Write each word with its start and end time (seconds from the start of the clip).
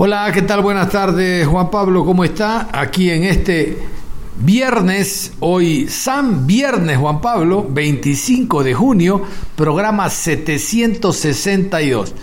Hola, 0.00 0.30
¿qué 0.32 0.42
tal? 0.42 0.62
Buenas 0.62 0.92
tardes, 0.92 1.44
Juan 1.48 1.72
Pablo, 1.72 2.04
¿cómo 2.04 2.22
está? 2.22 2.68
Aquí 2.72 3.10
en 3.10 3.24
este 3.24 3.76
viernes, 4.36 5.32
hoy 5.40 5.88
San 5.88 6.46
Viernes, 6.46 6.98
Juan 6.98 7.20
Pablo, 7.20 7.66
25 7.68 8.62
de 8.62 8.74
junio, 8.74 9.22
programa 9.56 10.08
762. 10.08 12.14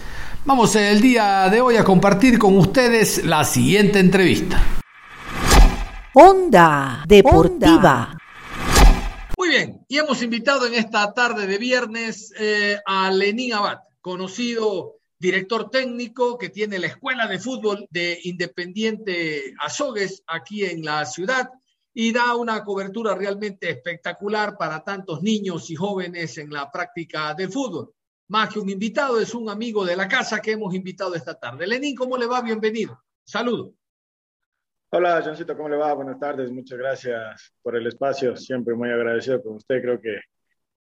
Vamos 0.45 0.73
el 0.77 1.01
día 1.01 1.49
de 1.49 1.59
hoy 1.59 1.75
a 1.75 1.83
compartir 1.83 2.39
con 2.39 2.57
ustedes 2.57 3.25
la 3.25 3.43
siguiente 3.43 3.99
entrevista. 3.99 4.57
Onda 6.13 7.03
Deportiva. 7.05 8.17
Muy 9.37 9.49
bien, 9.49 9.81
y 9.89 9.97
hemos 9.97 10.21
invitado 10.21 10.65
en 10.65 10.75
esta 10.75 11.13
tarde 11.13 11.45
de 11.45 11.57
viernes 11.57 12.31
eh, 12.39 12.77
a 12.85 13.11
Lenín 13.11 13.53
Abad, 13.53 13.79
conocido 13.99 14.93
director 15.17 15.69
técnico 15.69 16.37
que 16.37 16.49
tiene 16.49 16.79
la 16.79 16.87
Escuela 16.87 17.27
de 17.27 17.39
Fútbol 17.39 17.87
de 17.89 18.19
Independiente 18.23 19.53
Azogues 19.59 20.23
aquí 20.27 20.65
en 20.65 20.83
la 20.83 21.05
ciudad 21.05 21.49
y 21.93 22.11
da 22.11 22.35
una 22.35 22.63
cobertura 22.63 23.15
realmente 23.15 23.69
espectacular 23.69 24.57
para 24.57 24.83
tantos 24.83 25.21
niños 25.21 25.69
y 25.71 25.75
jóvenes 25.75 26.37
en 26.37 26.51
la 26.51 26.69
práctica 26.69 27.33
del 27.33 27.49
fútbol. 27.49 27.93
Más 28.27 28.51
que 28.51 28.59
un 28.59 28.69
invitado, 28.69 29.19
es 29.19 29.33
un 29.33 29.49
amigo 29.49 29.85
de 29.85 29.95
la 29.95 30.07
casa 30.07 30.41
que 30.41 30.51
hemos 30.51 30.73
invitado 30.75 31.15
esta 31.15 31.39
tarde. 31.39 31.65
Lenín, 31.65 31.95
¿cómo 31.95 32.17
le 32.17 32.25
va? 32.25 32.41
Bienvenido. 32.41 33.01
Saludo. 33.23 33.73
Hola, 34.89 35.21
Johncito, 35.23 35.55
¿cómo 35.55 35.69
le 35.69 35.77
va? 35.77 35.93
Buenas 35.93 36.19
tardes, 36.19 36.51
muchas 36.51 36.77
gracias 36.77 37.53
por 37.61 37.75
el 37.75 37.87
espacio. 37.87 38.35
Siempre 38.35 38.75
muy 38.75 38.89
agradecido 38.89 39.41
con 39.41 39.55
usted. 39.55 39.81
Creo 39.81 40.01
que, 40.01 40.19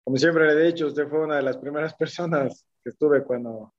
como 0.03 0.18
siempre 0.18 0.47
le 0.47 0.62
he 0.62 0.66
dicho, 0.72 0.88
usted 0.88 1.08
fue 1.08 1.20
una 1.20 1.36
de 1.36 1.44
las 1.44 1.58
primeras 1.58 1.94
personas 1.97 2.66
que 2.84 2.90
estuve 2.90 3.23
cuando 3.23 3.73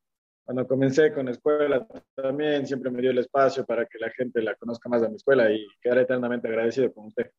cuando 0.45 0.67
comencé 0.67 1.13
con 1.13 1.27
la 1.27 1.33
escuela 1.33 1.87
también 2.15 2.67
siempre 2.67 2.91
me 2.91 3.01
dio 3.01 3.11
el 3.11 3.19
espacio 3.19 3.65
para 3.65 3.87
que 3.87 3.99
la 3.99 4.11
gente 4.11 4.43
la 4.43 4.55
conozca 4.55 4.89
más 4.89 5.01
de 5.01 5.09
mi 5.09 5.17
escuela 5.17 5.51
y 5.51 5.67
quedaré 5.81 6.03
eternamente 6.03 6.49
agradecido 6.49 6.93
con 6.93 7.07
usted. 7.07 7.31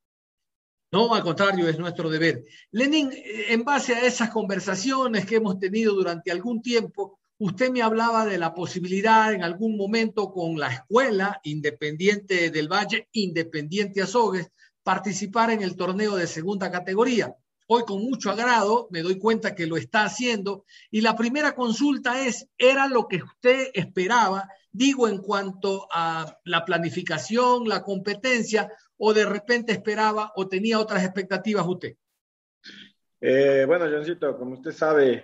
No, 0.92 1.14
al 1.14 1.24
contrario, 1.24 1.68
es 1.68 1.78
nuestro 1.78 2.10
deber. 2.10 2.44
Lenin, 2.72 3.12
en 3.14 3.64
base 3.64 3.94
a 3.94 4.06
esas 4.06 4.30
conversaciones 4.30 5.26
que 5.26 5.36
hemos 5.36 5.60
tenido 5.60 5.94
durante 5.94 6.32
algún 6.32 6.62
tiempo, 6.62 7.20
usted 7.38 7.70
me 7.70 7.82
hablaba 7.82 8.26
de 8.26 8.38
la 8.38 8.54
posibilidad 8.54 9.34
en 9.34 9.44
algún 9.44 9.78
momento 9.78 10.32
con 10.32 10.58
la 10.58 10.70
escuela 10.70 11.40
Independiente 11.44 12.50
del 12.50 12.72
Valle, 12.72 13.10
Independiente 13.12 14.02
Azogues, 14.02 14.50
participar 14.84 15.52
en 15.52 15.62
el 15.64 15.76
torneo 15.76 16.16
de 16.16 16.28
segunda 16.28 16.72
categoría. 16.72 17.36
Hoy 17.68 17.84
con 17.84 18.04
mucho 18.04 18.30
agrado 18.30 18.88
me 18.92 19.02
doy 19.02 19.18
cuenta 19.18 19.56
que 19.56 19.66
lo 19.66 19.78
está 19.78 20.04
haciendo. 20.04 20.66
Y 20.92 21.02
la 21.02 21.16
primera 21.16 21.56
consulta 21.56 22.26
es, 22.26 22.48
¿era 22.58 22.88
lo 22.88 23.08
que 23.08 23.18
usted 23.18 23.70
esperaba? 23.74 24.48
Digo, 24.72 25.08
en 25.08 25.20
cuanto 25.20 25.88
a 25.92 26.38
la 26.44 26.64
planificación, 26.64 27.68
la 27.68 27.82
competencia, 27.82 28.72
o 28.98 29.14
de 29.14 29.26
repente 29.26 29.72
esperaba 29.72 30.32
o 30.36 30.48
tenía 30.48 30.80
otras 30.80 31.04
expectativas 31.04 31.66
usted. 31.68 31.96
Eh, 33.20 33.66
bueno, 33.66 33.86
Johncito, 33.90 34.38
como 34.38 34.54
usted 34.54 34.72
sabe, 34.72 35.24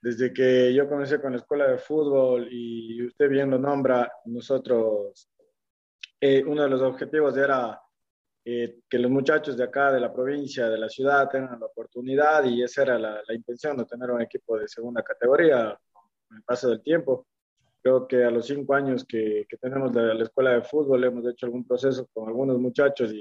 desde 0.00 0.32
que 0.32 0.72
yo 0.72 0.88
comencé 0.88 1.20
con 1.20 1.32
la 1.32 1.38
escuela 1.38 1.66
de 1.66 1.78
fútbol 1.78 2.48
y 2.50 3.04
usted 3.04 3.28
bien 3.28 3.50
lo 3.50 3.58
nombra, 3.58 4.12
nosotros, 4.26 5.28
eh, 6.20 6.44
uno 6.46 6.62
de 6.62 6.68
los 6.68 6.82
objetivos 6.82 7.36
era 7.36 7.80
eh, 8.48 8.78
que 8.88 9.00
los 9.00 9.10
muchachos 9.10 9.56
de 9.56 9.64
acá, 9.64 9.90
de 9.90 9.98
la 9.98 10.12
provincia, 10.12 10.70
de 10.70 10.78
la 10.78 10.88
ciudad, 10.88 11.28
tengan 11.28 11.58
la 11.58 11.66
oportunidad 11.66 12.44
y 12.44 12.62
esa 12.62 12.82
era 12.82 12.96
la, 12.96 13.20
intención 13.34 13.76
de 13.76 13.84
tener 13.86 14.08
un 14.08 14.22
equipo 14.22 14.56
de 14.56 14.68
segunda 14.68 15.02
categoría 15.02 15.76
con 15.92 16.36
el 16.36 16.44
paso 16.44 16.70
del 16.70 16.80
tiempo. 16.80 17.26
Creo 17.82 18.06
que 18.06 18.22
a 18.22 18.30
los 18.30 18.46
cinco 18.46 18.74
años 18.74 19.04
que, 19.04 19.46
que 19.48 19.56
tenemos 19.56 19.92
la, 19.92 20.14
la, 20.14 20.22
escuela 20.22 20.52
de 20.52 20.62
fútbol 20.62 21.02
hemos 21.02 21.26
hecho 21.26 21.46
algún 21.46 21.66
proceso 21.66 22.06
con 22.14 22.28
algunos 22.28 22.60
muchachos 22.60 23.12
y, 23.12 23.18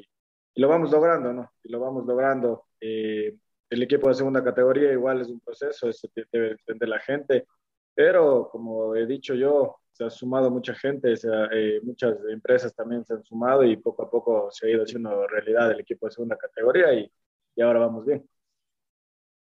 y 0.53 0.61
lo 0.61 0.67
vamos 0.67 0.91
logrando, 0.91 1.33
¿no? 1.33 1.51
Y 1.63 1.69
lo 1.69 1.79
vamos 1.79 2.05
logrando. 2.05 2.67
Eh, 2.79 3.35
el 3.71 3.81
equipo 3.81 4.09
de 4.09 4.13
segunda 4.13 4.43
categoría 4.43 4.91
igual 4.91 5.21
es 5.21 5.29
un 5.29 5.39
proceso, 5.39 5.89
eso 5.89 6.07
debe 6.31 6.51
entender 6.51 6.87
la 6.87 6.99
gente, 6.99 7.47
pero 7.95 8.49
como 8.51 8.95
he 8.95 9.05
dicho 9.07 9.33
yo, 9.33 9.77
se 9.91 10.03
ha 10.03 10.09
sumado 10.09 10.51
mucha 10.51 10.75
gente, 10.75 11.15
se 11.15 11.29
eh, 11.53 11.79
muchas 11.81 12.17
empresas 12.29 12.75
también 12.75 13.05
se 13.05 13.13
han 13.13 13.23
sumado 13.23 13.63
y 13.63 13.77
poco 13.77 14.03
a 14.03 14.09
poco 14.11 14.51
se 14.51 14.67
ha 14.67 14.69
ido 14.71 14.83
haciendo 14.83 15.25
realidad 15.27 15.71
el 15.71 15.79
equipo 15.79 16.05
de 16.05 16.11
segunda 16.11 16.37
categoría 16.37 16.93
y, 16.93 17.09
y 17.55 17.61
ahora 17.61 17.79
vamos 17.79 18.05
bien. 18.05 18.27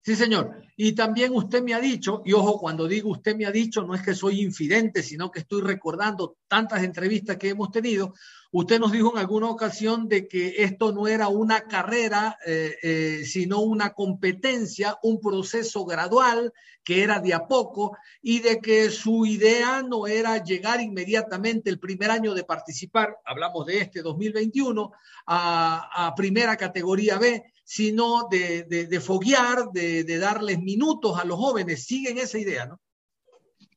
Sí, 0.03 0.16
señor. 0.16 0.62
Y 0.77 0.94
también 0.94 1.34
usted 1.34 1.62
me 1.62 1.75
ha 1.75 1.78
dicho, 1.78 2.22
y 2.25 2.33
ojo, 2.33 2.59
cuando 2.59 2.88
digo 2.88 3.11
usted 3.11 3.37
me 3.37 3.44
ha 3.44 3.50
dicho, 3.50 3.83
no 3.83 3.94
es 3.94 4.00
que 4.00 4.15
soy 4.15 4.41
infidente, 4.41 5.03
sino 5.03 5.31
que 5.31 5.41
estoy 5.41 5.61
recordando 5.61 6.38
tantas 6.49 6.83
entrevistas 6.83 7.37
que 7.37 7.50
hemos 7.50 7.71
tenido. 7.71 8.15
Usted 8.50 8.81
nos 8.81 8.93
dijo 8.93 9.12
en 9.12 9.19
alguna 9.19 9.50
ocasión 9.50 10.09
de 10.09 10.27
que 10.27 10.65
esto 10.65 10.93
no 10.93 11.06
era 11.06 11.28
una 11.28 11.61
carrera, 11.69 12.38
eh, 12.47 12.77
eh, 12.83 13.22
sino 13.27 13.61
una 13.61 13.91
competencia, 13.91 14.97
un 15.03 15.21
proceso 15.21 15.84
gradual, 15.84 16.50
que 16.82 17.03
era 17.03 17.21
de 17.21 17.34
a 17.34 17.47
poco, 17.47 17.99
y 18.22 18.41
de 18.41 18.59
que 18.59 18.88
su 18.88 19.27
idea 19.27 19.82
no 19.82 20.06
era 20.06 20.43
llegar 20.43 20.81
inmediatamente 20.81 21.69
el 21.69 21.78
primer 21.78 22.11
año 22.11 22.32
de 22.32 22.44
participar, 22.44 23.19
hablamos 23.27 23.67
de 23.67 23.81
este 23.81 24.00
2021, 24.00 24.93
a, 25.27 26.06
a 26.06 26.15
primera 26.15 26.56
categoría 26.56 27.19
B, 27.19 27.44
sino 27.70 28.26
de, 28.28 28.64
de, 28.64 29.00
foguear, 29.00 29.70
de, 29.72 30.03
de, 30.03 30.19
darles 30.19 30.60
minutos 30.60 31.16
a 31.16 31.25
los 31.25 31.38
jóvenes. 31.38 31.84
¿Siguen 31.84 32.19
esa 32.19 32.36
idea, 32.36 32.66
no? 32.66 32.81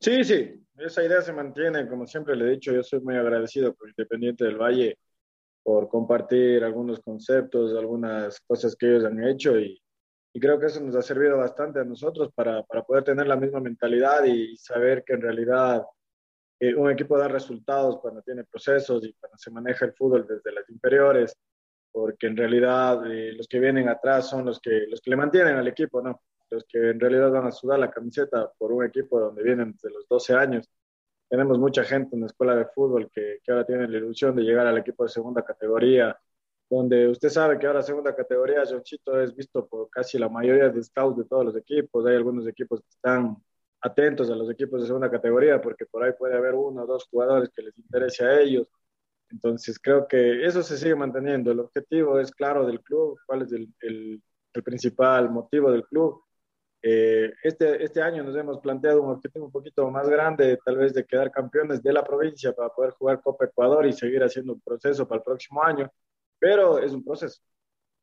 Sí, 0.00 0.24
sí, 0.24 0.66
esa 0.78 1.04
idea 1.04 1.22
se 1.22 1.32
mantiene. 1.32 1.86
Como 1.86 2.04
siempre 2.04 2.34
le 2.34 2.46
he 2.46 2.50
dicho, 2.54 2.72
yo 2.72 2.82
soy 2.82 2.98
muy 3.02 3.14
agradecido 3.14 3.72
por 3.72 3.88
Independiente 3.88 4.46
del 4.46 4.56
Valle 4.56 4.98
por 5.62 5.88
compartir 5.88 6.64
algunos 6.64 6.98
conceptos, 6.98 7.72
algunas 7.78 8.40
cosas 8.40 8.74
que 8.74 8.86
ellos 8.86 9.04
han 9.04 9.22
hecho 9.22 9.56
y, 9.60 9.80
y 10.32 10.40
creo 10.40 10.58
que 10.58 10.66
eso 10.66 10.80
nos 10.80 10.96
ha 10.96 11.02
servido 11.02 11.36
bastante 11.36 11.78
a 11.78 11.84
nosotros 11.84 12.32
para, 12.34 12.64
para 12.64 12.82
poder 12.82 13.04
tener 13.04 13.28
la 13.28 13.36
misma 13.36 13.60
mentalidad 13.60 14.24
y 14.24 14.56
saber 14.56 15.04
que 15.06 15.12
en 15.12 15.22
realidad 15.22 15.84
eh, 16.58 16.74
un 16.74 16.90
equipo 16.90 17.16
da 17.16 17.28
resultados 17.28 18.00
cuando 18.00 18.22
tiene 18.22 18.42
procesos 18.42 19.04
y 19.04 19.12
cuando 19.20 19.38
se 19.38 19.52
maneja 19.52 19.84
el 19.84 19.94
fútbol 19.94 20.26
desde 20.26 20.50
las 20.50 20.68
inferiores 20.68 21.36
porque 21.94 22.26
en 22.26 22.36
realidad 22.36 23.06
eh, 23.06 23.32
los 23.34 23.46
que 23.46 23.60
vienen 23.60 23.88
atrás 23.88 24.28
son 24.28 24.44
los 24.44 24.58
que, 24.60 24.84
los 24.88 25.00
que 25.00 25.10
le 25.10 25.16
mantienen 25.16 25.54
al 25.54 25.68
equipo, 25.68 26.02
¿no? 26.02 26.22
Los 26.50 26.64
que 26.64 26.90
en 26.90 26.98
realidad 26.98 27.30
van 27.30 27.46
a 27.46 27.52
sudar 27.52 27.78
la 27.78 27.88
camiseta 27.88 28.50
por 28.58 28.72
un 28.72 28.84
equipo 28.84 29.20
donde 29.20 29.44
vienen 29.44 29.70
desde 29.74 29.90
los 29.94 30.04
12 30.08 30.34
años. 30.34 30.68
Tenemos 31.28 31.56
mucha 31.56 31.84
gente 31.84 32.16
en 32.16 32.22
la 32.22 32.26
escuela 32.26 32.56
de 32.56 32.66
fútbol 32.66 33.08
que, 33.12 33.38
que 33.44 33.52
ahora 33.52 33.64
tiene 33.64 33.86
la 33.86 33.98
ilusión 33.98 34.34
de 34.34 34.42
llegar 34.42 34.66
al 34.66 34.76
equipo 34.76 35.04
de 35.04 35.10
segunda 35.10 35.44
categoría, 35.44 36.18
donde 36.68 37.06
usted 37.06 37.28
sabe 37.28 37.60
que 37.60 37.66
ahora 37.68 37.80
segunda 37.80 38.12
categoría, 38.12 38.64
Jonchito, 38.68 39.20
es 39.20 39.32
visto 39.32 39.64
por 39.64 39.88
casi 39.88 40.18
la 40.18 40.28
mayoría 40.28 40.70
de 40.70 40.82
scouts 40.82 41.18
de 41.18 41.24
todos 41.26 41.44
los 41.44 41.56
equipos. 41.56 42.04
Hay 42.06 42.16
algunos 42.16 42.44
equipos 42.48 42.80
que 42.80 42.88
están 42.90 43.36
atentos 43.82 44.28
a 44.30 44.34
los 44.34 44.50
equipos 44.50 44.80
de 44.80 44.88
segunda 44.88 45.08
categoría 45.08 45.60
porque 45.60 45.86
por 45.86 46.02
ahí 46.02 46.12
puede 46.18 46.36
haber 46.36 46.54
uno 46.56 46.82
o 46.82 46.86
dos 46.86 47.06
jugadores 47.08 47.50
que 47.54 47.62
les 47.62 47.78
interese 47.78 48.24
a 48.24 48.40
ellos 48.40 48.66
entonces 49.30 49.78
creo 49.78 50.06
que 50.06 50.44
eso 50.44 50.62
se 50.62 50.76
sigue 50.76 50.94
manteniendo. 50.94 51.50
El 51.50 51.60
objetivo 51.60 52.18
es 52.18 52.30
claro 52.32 52.66
del 52.66 52.80
club, 52.80 53.18
cuál 53.26 53.42
es 53.42 53.52
el, 53.52 53.68
el, 53.80 54.22
el 54.52 54.62
principal 54.62 55.30
motivo 55.30 55.70
del 55.70 55.84
club. 55.84 56.22
Eh, 56.86 57.32
este, 57.42 57.82
este 57.82 58.02
año 58.02 58.22
nos 58.22 58.36
hemos 58.36 58.58
planteado 58.60 59.00
un 59.00 59.12
objetivo 59.12 59.46
un 59.46 59.50
poquito 59.50 59.90
más 59.90 60.06
grande, 60.06 60.58
tal 60.62 60.76
vez 60.76 60.92
de 60.92 61.06
quedar 61.06 61.30
campeones 61.30 61.82
de 61.82 61.92
la 61.94 62.04
provincia 62.04 62.52
para 62.52 62.68
poder 62.68 62.90
jugar 62.90 63.22
Copa 63.22 63.46
Ecuador 63.46 63.86
y 63.86 63.94
seguir 63.94 64.22
haciendo 64.22 64.52
un 64.52 64.60
proceso 64.60 65.08
para 65.08 65.20
el 65.20 65.24
próximo 65.24 65.62
año, 65.62 65.90
pero 66.38 66.78
es 66.78 66.92
un 66.92 67.02
proceso. 67.02 67.40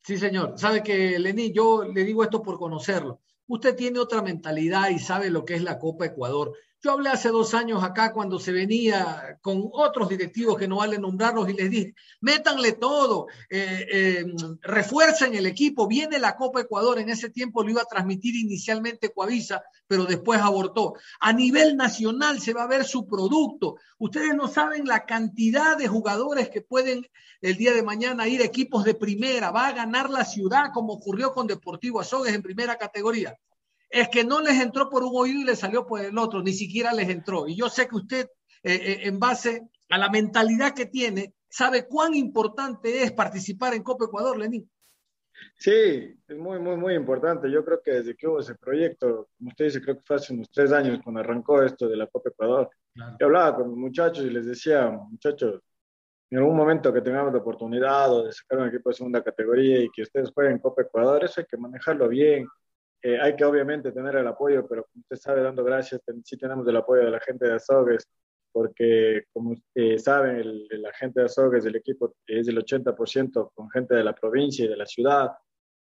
Sí, 0.03 0.17
señor. 0.17 0.53
Sabe 0.57 0.81
que, 0.81 1.19
Lenín, 1.19 1.53
yo 1.53 1.83
le 1.83 2.03
digo 2.03 2.23
esto 2.23 2.41
por 2.41 2.57
conocerlo. 2.57 3.21
Usted 3.45 3.75
tiene 3.75 3.99
otra 3.99 4.23
mentalidad 4.23 4.89
y 4.89 4.97
sabe 4.97 5.29
lo 5.29 5.45
que 5.45 5.53
es 5.53 5.61
la 5.61 5.77
Copa 5.77 6.07
Ecuador. 6.07 6.53
Yo 6.83 6.93
hablé 6.93 7.09
hace 7.09 7.29
dos 7.29 7.53
años 7.53 7.83
acá 7.83 8.11
cuando 8.11 8.39
se 8.39 8.51
venía 8.51 9.37
con 9.41 9.69
otros 9.71 10.09
directivos 10.09 10.57
que 10.57 10.67
no 10.67 10.77
vale 10.77 10.97
nombrarlos 10.97 11.47
y 11.47 11.53
les 11.53 11.69
dije, 11.69 11.93
métanle 12.21 12.71
todo, 12.71 13.27
eh, 13.51 13.85
eh, 13.91 14.25
refuercen 14.63 15.35
el 15.35 15.45
equipo, 15.45 15.87
viene 15.87 16.17
la 16.17 16.35
Copa 16.35 16.61
Ecuador, 16.61 16.97
en 16.97 17.09
ese 17.09 17.29
tiempo 17.29 17.63
lo 17.63 17.69
iba 17.69 17.83
a 17.83 17.85
transmitir 17.85 18.35
inicialmente 18.35 19.13
Coavisa, 19.13 19.61
pero 19.85 20.05
después 20.05 20.41
abortó. 20.41 20.95
A 21.19 21.31
nivel 21.31 21.77
nacional 21.77 22.41
se 22.41 22.53
va 22.53 22.63
a 22.63 22.67
ver 22.67 22.83
su 22.83 23.05
producto. 23.05 23.75
Ustedes 23.99 24.33
no 24.33 24.47
saben 24.47 24.87
la 24.87 25.05
cantidad 25.05 25.77
de 25.77 25.87
jugadores 25.87 26.49
que 26.49 26.61
pueden 26.61 27.07
el 27.41 27.57
día 27.57 27.73
de 27.73 27.83
mañana 27.83 28.27
ir 28.27 28.41
a 28.41 28.45
equipos 28.45 28.83
de 28.85 28.95
primera, 28.95 29.51
va 29.51 29.67
a 29.67 29.73
ganar 29.73 30.09
la 30.09 30.25
ciudad 30.25 30.71
como 30.73 30.93
ocurrió 30.93 31.31
con 31.31 31.45
Deportivo 31.45 31.99
Azogues 31.99 32.33
en 32.33 32.41
primera 32.41 32.75
categoría 32.79 33.37
es 33.91 34.09
que 34.09 34.23
no 34.23 34.41
les 34.41 34.59
entró 34.59 34.89
por 34.89 35.03
un 35.03 35.11
oído 35.13 35.41
y 35.41 35.43
les 35.43 35.59
salió 35.59 35.85
por 35.85 35.99
el 35.99 36.17
otro, 36.17 36.41
ni 36.41 36.53
siquiera 36.53 36.93
les 36.93 37.09
entró. 37.09 37.47
Y 37.47 37.55
yo 37.55 37.69
sé 37.69 37.87
que 37.87 37.95
usted, 37.95 38.29
eh, 38.63 38.73
eh, 38.73 38.99
en 39.03 39.19
base 39.19 39.67
a 39.89 39.97
la 39.97 40.09
mentalidad 40.09 40.73
que 40.73 40.85
tiene, 40.85 41.33
sabe 41.49 41.87
cuán 41.87 42.15
importante 42.15 43.03
es 43.03 43.11
participar 43.11 43.73
en 43.73 43.83
Copa 43.83 44.05
Ecuador, 44.05 44.37
Lenín. 44.37 44.69
Sí, 45.55 46.15
es 46.27 46.37
muy, 46.37 46.59
muy, 46.59 46.77
muy 46.77 46.93
importante. 46.93 47.51
Yo 47.51 47.65
creo 47.65 47.81
que 47.81 47.91
desde 47.91 48.15
que 48.15 48.27
hubo 48.27 48.39
ese 48.39 48.55
proyecto, 48.55 49.29
como 49.37 49.49
usted 49.49 49.65
dice, 49.65 49.81
creo 49.81 49.97
que 49.97 50.03
fue 50.05 50.15
hace 50.15 50.33
unos 50.33 50.49
tres 50.51 50.71
años 50.71 50.99
cuando 51.03 51.19
arrancó 51.19 51.61
esto 51.61 51.87
de 51.87 51.97
la 51.97 52.07
Copa 52.07 52.29
Ecuador, 52.29 52.69
yo 52.95 53.25
hablaba 53.25 53.55
con 53.55 53.69
los 53.69 53.77
muchachos 53.77 54.23
y 54.25 54.29
les 54.29 54.45
decía, 54.45 54.89
muchachos, 54.89 55.61
en 56.29 56.37
algún 56.37 56.55
momento 56.55 56.93
que 56.93 57.01
tengamos 57.01 57.33
la 57.33 57.39
oportunidad 57.39 58.23
de 58.23 58.31
sacar 58.31 58.59
un 58.59 58.67
equipo 58.69 58.89
de 58.89 58.95
segunda 58.95 59.23
categoría 59.23 59.81
y 59.81 59.89
que 59.89 60.03
ustedes 60.03 60.31
jueguen 60.31 60.59
Copa 60.59 60.83
Ecuador, 60.83 61.23
eso 61.23 61.41
hay 61.41 61.47
que 61.47 61.57
manejarlo 61.57 62.07
bien, 62.07 62.47
eh, 63.01 63.19
hay 63.19 63.35
que 63.35 63.45
obviamente 63.45 63.91
tener 63.91 64.15
el 64.15 64.27
apoyo, 64.27 64.67
pero 64.67 64.85
como 64.85 65.01
usted 65.01 65.17
sabe, 65.17 65.41
dando 65.41 65.63
gracias, 65.63 66.01
sí 66.23 66.37
tenemos 66.37 66.67
el 66.67 66.77
apoyo 66.77 67.05
de 67.05 67.11
la 67.11 67.19
gente 67.19 67.47
de 67.47 67.55
Azogues, 67.55 68.07
porque 68.51 69.23
como 69.33 69.55
saben, 69.97 70.37
el, 70.37 70.67
la 70.81 70.93
gente 70.93 71.21
de 71.21 71.25
Azogues, 71.25 71.65
el 71.65 71.75
equipo 71.75 72.13
es 72.27 72.45
del 72.47 72.57
80% 72.57 73.51
con 73.53 73.69
gente 73.71 73.95
de 73.95 74.03
la 74.03 74.13
provincia 74.13 74.65
y 74.65 74.67
de 74.67 74.77
la 74.77 74.85
ciudad, 74.85 75.31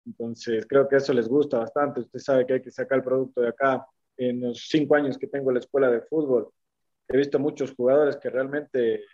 entonces 0.09 0.67
creo 0.67 0.89
que 0.89 0.97
eso 0.97 1.13
les 1.13 1.29
gusta 1.29 1.59
bastante. 1.59 2.01
Usted 2.01 2.19
sabe 2.19 2.47
que 2.47 2.55
hay 2.55 2.63
que 2.63 2.71
sacar 2.71 2.99
el 2.99 3.05
producto 3.05 3.43
de 3.43 3.49
acá. 3.49 3.87
En 4.17 4.41
los 4.41 4.67
cinco 4.69 4.95
años 4.97 5.19
que 5.19 5.27
tengo 5.27 5.51
en 5.51 5.55
la 5.55 5.61
escuela 5.61 5.91
de 5.91 6.01
fútbol, 6.03 6.51
he 7.09 7.17
visto 7.17 7.39
muchos 7.39 7.75
jugadores 7.75 8.17
que 8.17 8.31
realmente 8.31 9.05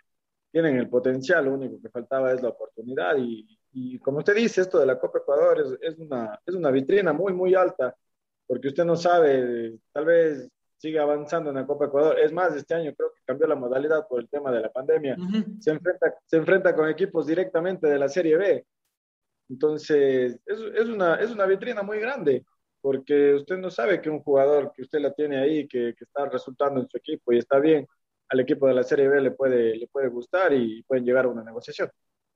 tienen 0.51 0.77
el 0.77 0.89
potencial, 0.89 1.45
lo 1.45 1.53
único 1.53 1.81
que 1.81 1.89
faltaba 1.89 2.31
es 2.31 2.41
la 2.41 2.49
oportunidad 2.49 3.17
y, 3.17 3.45
y 3.77 3.99
como 3.99 4.19
usted 4.19 4.33
dice, 4.35 4.61
esto 4.61 4.79
de 4.79 4.85
la 4.85 4.97
Copa 4.97 5.19
Ecuador 5.19 5.59
es, 5.59 5.77
es, 5.81 5.99
una, 5.99 6.39
es 6.45 6.55
una 6.55 6.71
vitrina 6.71 7.11
muy, 7.11 7.33
muy 7.33 7.53
alta, 7.55 7.93
porque 8.47 8.69
usted 8.69 8.85
no 8.85 8.95
sabe, 8.95 9.77
tal 9.91 10.05
vez 10.05 10.49
sigue 10.77 10.97
avanzando 10.97 11.49
en 11.49 11.57
la 11.57 11.65
Copa 11.65 11.87
Ecuador. 11.87 12.17
Es 12.17 12.31
más, 12.31 12.55
este 12.55 12.73
año 12.73 12.93
creo 12.95 13.11
que 13.13 13.21
cambió 13.25 13.47
la 13.47 13.55
modalidad 13.55 14.07
por 14.07 14.21
el 14.21 14.29
tema 14.29 14.49
de 14.49 14.61
la 14.61 14.71
pandemia. 14.71 15.15
Uh 15.19 15.23
-huh. 15.23 15.61
se, 15.61 15.71
enfrenta, 15.71 16.15
se 16.25 16.37
enfrenta 16.37 16.73
con 16.73 16.87
equipos 16.87 17.27
directamente 17.27 17.87
de 17.87 17.99
la 17.99 18.07
Serie 18.07 18.37
B. 18.37 18.65
Entonces, 19.49 20.39
es, 20.45 20.59
es, 20.73 20.87
una, 20.87 21.15
es 21.15 21.31
una 21.31 21.45
vitrina 21.45 21.83
muy 21.83 21.99
grande, 21.99 22.45
porque 22.79 23.33
usted 23.33 23.57
no 23.57 23.69
sabe 23.69 23.99
que 23.99 24.09
un 24.09 24.21
jugador 24.21 24.71
que 24.73 24.83
usted 24.83 24.99
la 24.99 25.11
tiene 25.11 25.37
ahí, 25.37 25.67
que, 25.67 25.93
que 25.97 26.03
está 26.05 26.29
resultando 26.29 26.79
en 26.79 26.87
su 26.87 26.97
equipo 26.97 27.33
y 27.33 27.39
está 27.39 27.59
bien, 27.59 27.85
al 28.29 28.39
equipo 28.39 28.67
de 28.67 28.73
la 28.73 28.83
Serie 28.83 29.09
B 29.09 29.19
le 29.19 29.31
puede, 29.31 29.75
le 29.75 29.87
puede 29.87 30.07
gustar 30.07 30.53
y 30.53 30.81
pueden 30.83 31.03
llegar 31.03 31.25
a 31.25 31.29
una 31.29 31.43
negociación. 31.43 31.89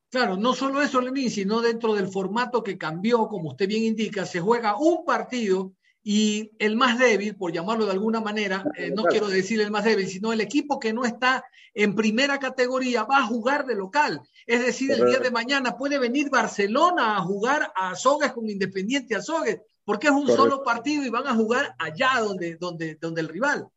Claro, 0.09 0.37
no 0.37 0.55
solo 0.55 0.81
eso, 0.81 1.01
Lenín, 1.01 1.29
sino 1.29 1.61
dentro 1.61 1.93
del 1.93 2.07
formato 2.07 2.63
que 2.63 2.77
cambió, 2.77 3.27
como 3.27 3.49
usted 3.49 3.67
bien 3.67 3.83
indica, 3.83 4.25
se 4.25 4.39
juega 4.39 4.75
un 4.75 5.05
partido 5.05 5.73
y 6.01 6.51
el 6.57 6.75
más 6.75 6.97
débil, 6.97 7.35
por 7.35 7.51
llamarlo 7.51 7.85
de 7.85 7.91
alguna 7.91 8.19
manera, 8.19 8.63
eh, 8.75 8.89
no 8.89 9.03
quiero 9.03 9.27
decir 9.27 9.61
el 9.61 9.69
más 9.69 9.83
débil, 9.83 10.07
sino 10.07 10.33
el 10.33 10.41
equipo 10.41 10.79
que 10.79 10.93
no 10.93 11.05
está 11.05 11.43
en 11.75 11.93
primera 11.93 12.39
categoría 12.39 13.03
va 13.03 13.17
a 13.17 13.27
jugar 13.27 13.65
de 13.65 13.75
local. 13.75 14.21
Es 14.47 14.65
decir, 14.65 14.91
el 14.91 15.05
día 15.05 15.19
de 15.19 15.29
mañana 15.29 15.77
puede 15.77 15.99
venir 15.99 16.31
Barcelona 16.31 17.17
a 17.17 17.21
jugar 17.21 17.71
a 17.75 17.91
Azogues 17.91 18.31
con 18.31 18.49
Independiente 18.49 19.15
Azogues, 19.15 19.59
porque 19.83 20.07
es 20.07 20.13
un 20.13 20.21
correcto. 20.21 20.43
solo 20.43 20.63
partido 20.63 21.03
y 21.03 21.09
van 21.09 21.27
a 21.27 21.35
jugar 21.35 21.75
allá 21.77 22.13
donde, 22.19 22.55
donde, 22.55 22.95
donde 22.95 23.21
el 23.21 23.27
rival. 23.27 23.67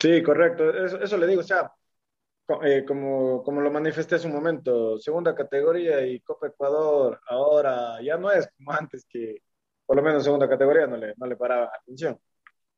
Sí, 0.00 0.22
correcto. 0.22 0.70
Eso, 0.70 1.02
eso 1.02 1.16
le 1.18 1.26
digo, 1.26 1.42
o 1.42 1.44
sea, 1.44 1.70
eh, 2.62 2.84
como, 2.86 3.42
como 3.42 3.60
lo 3.60 3.70
manifesté 3.70 4.16
hace 4.16 4.26
un 4.26 4.34
momento, 4.34 4.98
segunda 4.98 5.34
categoría 5.34 6.04
y 6.06 6.20
Copa 6.20 6.48
Ecuador 6.48 7.20
ahora 7.28 8.02
ya 8.02 8.16
no 8.16 8.30
es 8.30 8.48
como 8.56 8.72
antes 8.72 9.04
que 9.08 9.42
por 9.86 9.96
lo 9.96 10.02
menos 10.02 10.24
segunda 10.24 10.48
categoría 10.48 10.86
no 10.86 10.96
le, 10.96 11.14
no 11.16 11.26
le 11.26 11.36
paraba 11.36 11.70
atención. 11.80 12.18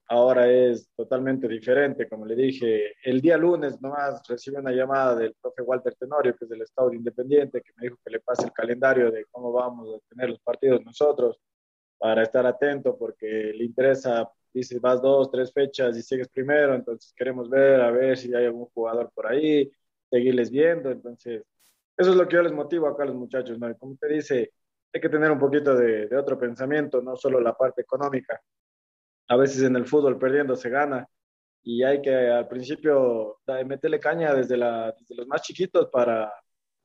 Ahora 0.09 0.51
es 0.51 0.91
totalmente 0.95 1.49
diferente, 1.49 2.09
como 2.09 2.27
le 2.27 2.35
dije, 2.37 2.93
el 3.03 3.21
día 3.23 3.39
lunes 3.39 3.81
nomás 3.81 4.23
recibí 4.29 4.57
una 4.57 4.71
llamada 4.71 5.17
del 5.17 5.35
profe 5.41 5.63
Walter 5.63 5.95
Tenorio, 5.95 6.37
que 6.37 6.45
es 6.45 6.51
del 6.51 6.63
Estado 6.63 6.93
Independiente, 6.93 7.63
que 7.63 7.73
me 7.77 7.85
dijo 7.85 7.99
que 8.05 8.11
le 8.11 8.21
pase 8.21 8.45
el 8.47 8.53
calendario 8.53 9.11
de 9.11 9.25
cómo 9.31 9.51
vamos 9.51 9.89
a 9.95 10.09
tener 10.11 10.31
los 10.31 10.41
partidos 10.41 10.85
nosotros 10.85 11.39
para 12.05 12.23
estar 12.23 12.45
atento, 12.47 12.99
porque 12.99 13.55
le 13.55 13.65
interesa 13.65 14.31
dices, 14.53 14.79
vas 14.79 15.01
dos, 15.01 15.31
tres 15.31 15.51
fechas 15.55 15.97
y 15.97 16.03
sigues 16.03 16.29
primero, 16.29 16.75
entonces 16.75 17.15
queremos 17.17 17.49
ver, 17.49 17.81
a 17.81 17.91
ver 17.91 18.19
si 18.19 18.35
hay 18.35 18.45
algún 18.45 18.67
jugador 18.67 19.11
por 19.15 19.27
ahí, 19.27 19.73
seguirles 20.11 20.51
viendo, 20.51 20.91
entonces, 20.91 21.43
eso 21.97 22.11
es 22.11 22.17
lo 22.17 22.29
que 22.29 22.37
yo 22.37 22.43
les 22.43 22.53
motivo 22.53 22.89
acá 22.89 23.05
a 23.05 23.07
los 23.07 23.15
muchachos, 23.17 23.59
¿no? 23.59 23.75
Como 23.79 23.97
te 23.97 24.09
dice, 24.09 24.53
hay 24.93 25.01
que 25.01 25.09
tener 25.09 25.31
un 25.31 25.39
poquito 25.39 25.75
de, 25.75 26.07
de, 26.07 26.17
otro 26.19 26.39
pensamiento, 26.39 27.01
no 27.01 27.17
solo 27.17 27.41
la 27.41 27.55
parte 27.55 27.81
económica. 27.81 28.39
A 29.29 29.37
veces 29.37 29.63
en 29.63 29.75
el 29.77 29.87
fútbol 29.87 30.19
perdiendo 30.19 30.57
se 30.57 30.69
gana 30.69 31.09
y 31.63 31.85
hay 31.85 32.03
que 32.03 32.15
al 32.15 32.49
principio 32.49 33.39
meterle 33.65 33.99
caña 33.99 34.35
desde, 34.35 34.59
la, 34.59 34.93
desde 34.93 35.15
los 35.15 35.27
más 35.27 35.41
chiquitos 35.41 35.89
para, 35.91 36.31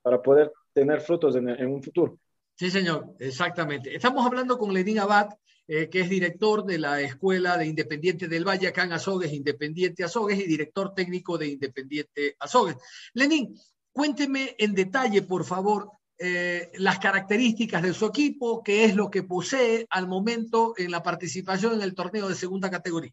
para 0.00 0.22
poder 0.22 0.50
tener 0.72 1.02
frutos 1.02 1.36
en, 1.36 1.50
en 1.50 1.68
un 1.68 1.82
futuro. 1.82 2.18
Sí, 2.60 2.70
señor, 2.70 3.16
exactamente. 3.18 3.96
Estamos 3.96 4.26
hablando 4.26 4.58
con 4.58 4.74
Lenín 4.74 4.98
Abad, 4.98 5.30
eh, 5.66 5.88
que 5.88 6.00
es 6.00 6.10
director 6.10 6.62
de 6.66 6.78
la 6.78 7.00
Escuela 7.00 7.56
de 7.56 7.64
Independiente 7.64 8.28
del 8.28 8.46
Valle, 8.46 8.68
acá 8.68 8.82
en 8.82 8.92
Azogues, 8.92 9.32
Independiente 9.32 10.04
Azogues, 10.04 10.38
y 10.38 10.46
director 10.46 10.92
técnico 10.92 11.38
de 11.38 11.48
Independiente 11.48 12.36
Azogues. 12.38 12.76
Lenín, 13.14 13.54
cuénteme 13.90 14.56
en 14.58 14.74
detalle, 14.74 15.22
por 15.22 15.46
favor, 15.46 15.90
eh, 16.18 16.70
las 16.74 16.98
características 16.98 17.80
de 17.80 17.94
su 17.94 18.04
equipo, 18.04 18.62
qué 18.62 18.84
es 18.84 18.94
lo 18.94 19.10
que 19.10 19.22
posee 19.22 19.86
al 19.88 20.06
momento 20.06 20.74
en 20.76 20.90
la 20.90 21.02
participación 21.02 21.72
en 21.72 21.80
el 21.80 21.94
torneo 21.94 22.28
de 22.28 22.34
segunda 22.34 22.70
categoría. 22.70 23.12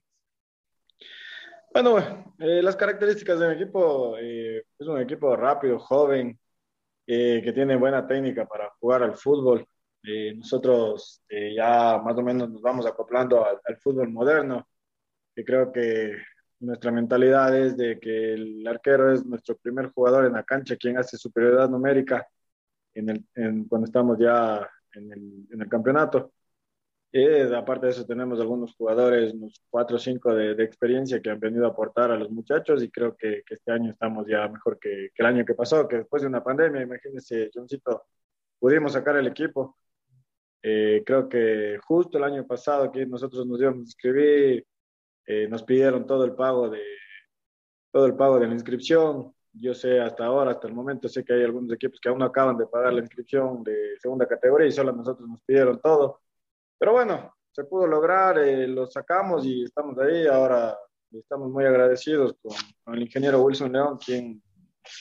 Bueno, 1.72 2.36
eh, 2.38 2.62
las 2.62 2.76
características 2.76 3.40
de 3.40 3.48
mi 3.48 3.64
equipo, 3.64 4.18
es 4.18 4.66
un 4.86 5.00
equipo 5.00 5.38
rápido, 5.38 5.80
joven, 5.80 6.38
que 7.07 7.54
tiene 7.54 7.77
buena 7.77 8.06
técnica 8.06 8.45
para 8.45 8.69
jugar 8.80 9.04
al 9.04 9.15
fútbol. 9.15 9.65
Eh, 10.04 10.33
nosotros 10.36 11.21
eh, 11.30 11.54
ya 11.56 12.00
más 12.04 12.18
o 12.18 12.21
menos 12.21 12.50
nos 12.50 12.62
vamos 12.62 12.86
acoplando 12.86 13.46
al, 13.46 13.77
fútbol 13.77 14.10
moderno, 14.12 14.67
que 15.36 15.46
creo 15.46 15.72
que 15.72 16.17
nuestra 16.60 16.91
mentalidad 16.91 17.55
es 17.58 17.77
de 17.77 18.00
que 18.00 18.34
el 18.34 18.67
arquero 18.67 19.13
es 19.13 19.25
nuestro 19.25 19.58
primer 19.58 19.91
jugador 19.91 20.25
en 20.25 20.34
la 20.34 20.43
cancha, 20.43 20.75
quien 20.77 20.98
hace 20.98 21.17
superioridad 21.17 21.70
numérica 21.70 22.27
en 22.93 23.10
el, 23.10 23.67
cuando 23.70 23.86
estamos 23.86 24.17
ya 24.20 24.70
en 24.93 25.62
el 25.62 25.70
campeonato. 25.70 26.34
Eh, 27.12 27.50
aparte 27.56 27.88
de 27.88 27.92
eso, 27.94 28.06
tenemos 28.06 28.40
algunos 28.40 28.76
jugadores, 28.76 29.34
unos 29.34 29.62
cuatro 29.70 29.96
o 29.96 30.00
cinco 30.00 30.36
de, 30.36 30.56
de, 30.56 30.64
experiencia 30.64 31.22
que 31.22 31.30
han 31.30 31.40
venido 31.40 31.66
a 31.66 31.70
aportar 31.70 32.12
a 32.12 32.18
los 32.18 32.30
muchachos 32.30 32.84
y 32.84 32.92
creo 32.92 33.16
que, 33.16 33.44
que 33.46 33.54
este 33.56 33.72
año 33.72 33.92
estamos 33.92 34.28
ya 34.28 34.48
mejor 34.50 34.78
que, 34.80 35.10
que, 35.16 35.24
el 35.24 35.26
año 35.26 35.46
que 35.46 35.54
pasó, 35.56 35.88
que 35.88 35.98
después 36.00 36.22
de 36.22 36.28
una 36.28 36.44
pandemia, 36.44 36.82
imagínense, 36.82 37.50
Johncito, 37.54 38.04
pudimos 38.60 38.94
sacar 38.94 39.16
el 39.18 39.28
equipo 39.28 39.78
eh, 40.62 41.04
creo 41.06 41.30
que 41.30 41.80
justo 41.86 42.18
el 42.18 42.24
año 42.26 42.46
pasado 42.46 42.92
que 42.92 43.06
nosotros 43.06 43.46
nos 43.46 43.60
íbamos 43.62 43.80
a 43.80 43.84
inscribir, 43.84 44.66
eh, 45.26 45.48
nos 45.50 45.64
pidieron 45.64 46.06
todo 46.08 46.26
el 46.26 46.36
pago 46.36 46.70
de 46.70 46.82
todo 47.92 48.06
el 48.06 48.16
pago 48.16 48.40
de 48.40 48.48
la 48.48 48.54
inscripción. 48.54 49.34
Yo 49.54 49.74
sé 49.74 50.00
hasta 50.02 50.26
ahora, 50.26 50.52
hasta 50.52 50.68
el 50.68 50.74
momento, 50.74 51.08
sé 51.10 51.24
que 51.24 51.34
hay 51.34 51.44
algunos 51.44 51.74
equipos 51.74 52.00
que 52.00 52.10
aún 52.10 52.20
no 52.20 52.26
acaban 52.26 52.58
de 52.58 52.68
pagar 52.68 52.94
la 52.94 53.02
inscripción 53.02 53.64
de 53.64 53.98
segunda 54.00 54.28
categoría 54.28 54.68
y 54.68 54.72
solo 54.72 54.92
nosotros 54.92 55.28
nos 55.28 55.42
pidieron 55.44 55.80
todo. 55.82 56.22
Pero 56.77 56.93
bueno, 56.93 57.34
se 57.51 57.63
pudo 57.63 57.88
lograr, 57.88 58.38
eh, 58.39 58.67
lo 58.67 58.88
sacamos 58.88 59.46
y 59.46 59.63
estamos 59.63 59.98
ahí. 60.00 60.27
Ahora 60.27 60.77
estamos 61.12 61.50
muy 61.50 61.65
agradecidos 61.65 62.36
con, 62.41 62.55
con 62.84 62.96
el 62.96 63.03
ingeniero 63.03 63.41
Wilson 63.41 63.72
León, 63.72 63.98
quien, 64.03 64.41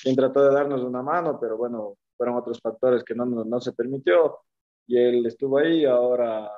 quien 0.03 0.17
trató 0.17 0.45
de 0.45 0.55
darnos 0.55 0.83
una 0.83 1.03
mano, 1.03 1.39
pero 1.41 1.57
bueno, 1.57 1.97
fueron 2.17 2.37
otros 2.37 2.61
factores 2.61 3.05
que 3.05 3.15
no, 3.15 3.27
no, 3.27 3.45
no 3.45 3.61
se 3.61 3.73
permitió 3.73 4.39
y 4.87 4.99
él 4.99 5.27
estuvo 5.27 5.59
ahí 5.59 5.85
ahora 5.85 6.51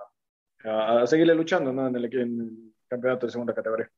a, 0.64 1.02
a 1.02 1.06
seguirle 1.06 1.34
luchando 1.34 1.72
¿no? 1.72 1.88
en, 1.88 1.96
el, 1.96 2.04
en, 2.04 2.40
el, 2.40 2.74
campeonato 2.86 3.26
de 3.26 3.32
segunda 3.32 3.54
categoría. 3.54 3.90